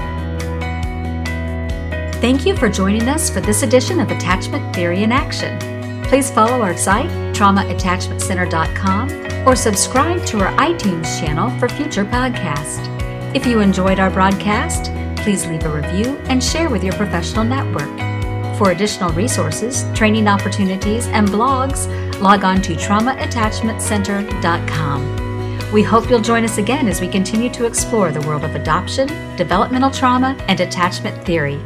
Thank 2.21 2.45
you 2.45 2.55
for 2.57 2.69
joining 2.69 3.09
us 3.09 3.31
for 3.31 3.41
this 3.41 3.63
edition 3.63 4.01
of 4.01 4.11
Attachment 4.11 4.75
Theory 4.75 5.05
in 5.05 5.13
Action. 5.13 5.57
Please 6.03 6.33
follow 6.33 6.61
our 6.63 6.77
site, 6.77 7.09
traumaattachmentcenter.com, 7.33 9.47
or 9.47 9.55
subscribe 9.55 10.27
to 10.27 10.41
our 10.41 10.53
iTunes 10.57 11.21
channel 11.21 11.57
for 11.61 11.69
future 11.69 12.05
podcasts. 12.05 12.85
If 13.37 13.47
you 13.47 13.61
enjoyed 13.61 14.01
our 14.01 14.11
broadcast, 14.11 14.91
please 15.23 15.47
leave 15.47 15.63
a 15.63 15.73
review 15.73 16.19
and 16.25 16.43
share 16.43 16.69
with 16.69 16.83
your 16.83 16.95
professional 16.95 17.45
network. 17.45 17.97
For 18.59 18.73
additional 18.73 19.13
resources, 19.13 19.85
training 19.95 20.27
opportunities, 20.27 21.07
and 21.07 21.29
blogs, 21.29 21.87
log 22.21 22.43
on 22.43 22.61
to 22.63 22.75
traumaattachmentcenter.com. 22.75 25.73
We 25.73 25.85
hope 25.85 26.11
you'll 26.11 26.21
join 26.21 26.43
us 26.43 26.59
again 26.59 26.89
as 26.89 27.01
we 27.01 27.07
continue 27.07 27.51
to 27.51 27.65
explore 27.65 28.11
the 28.11 28.27
world 28.27 28.43
of 28.43 28.57
adoption, 28.57 29.07
developmental 29.37 29.93
trauma, 29.93 30.37
and 30.49 30.59
attachment 30.59 31.25
theory. 31.25 31.61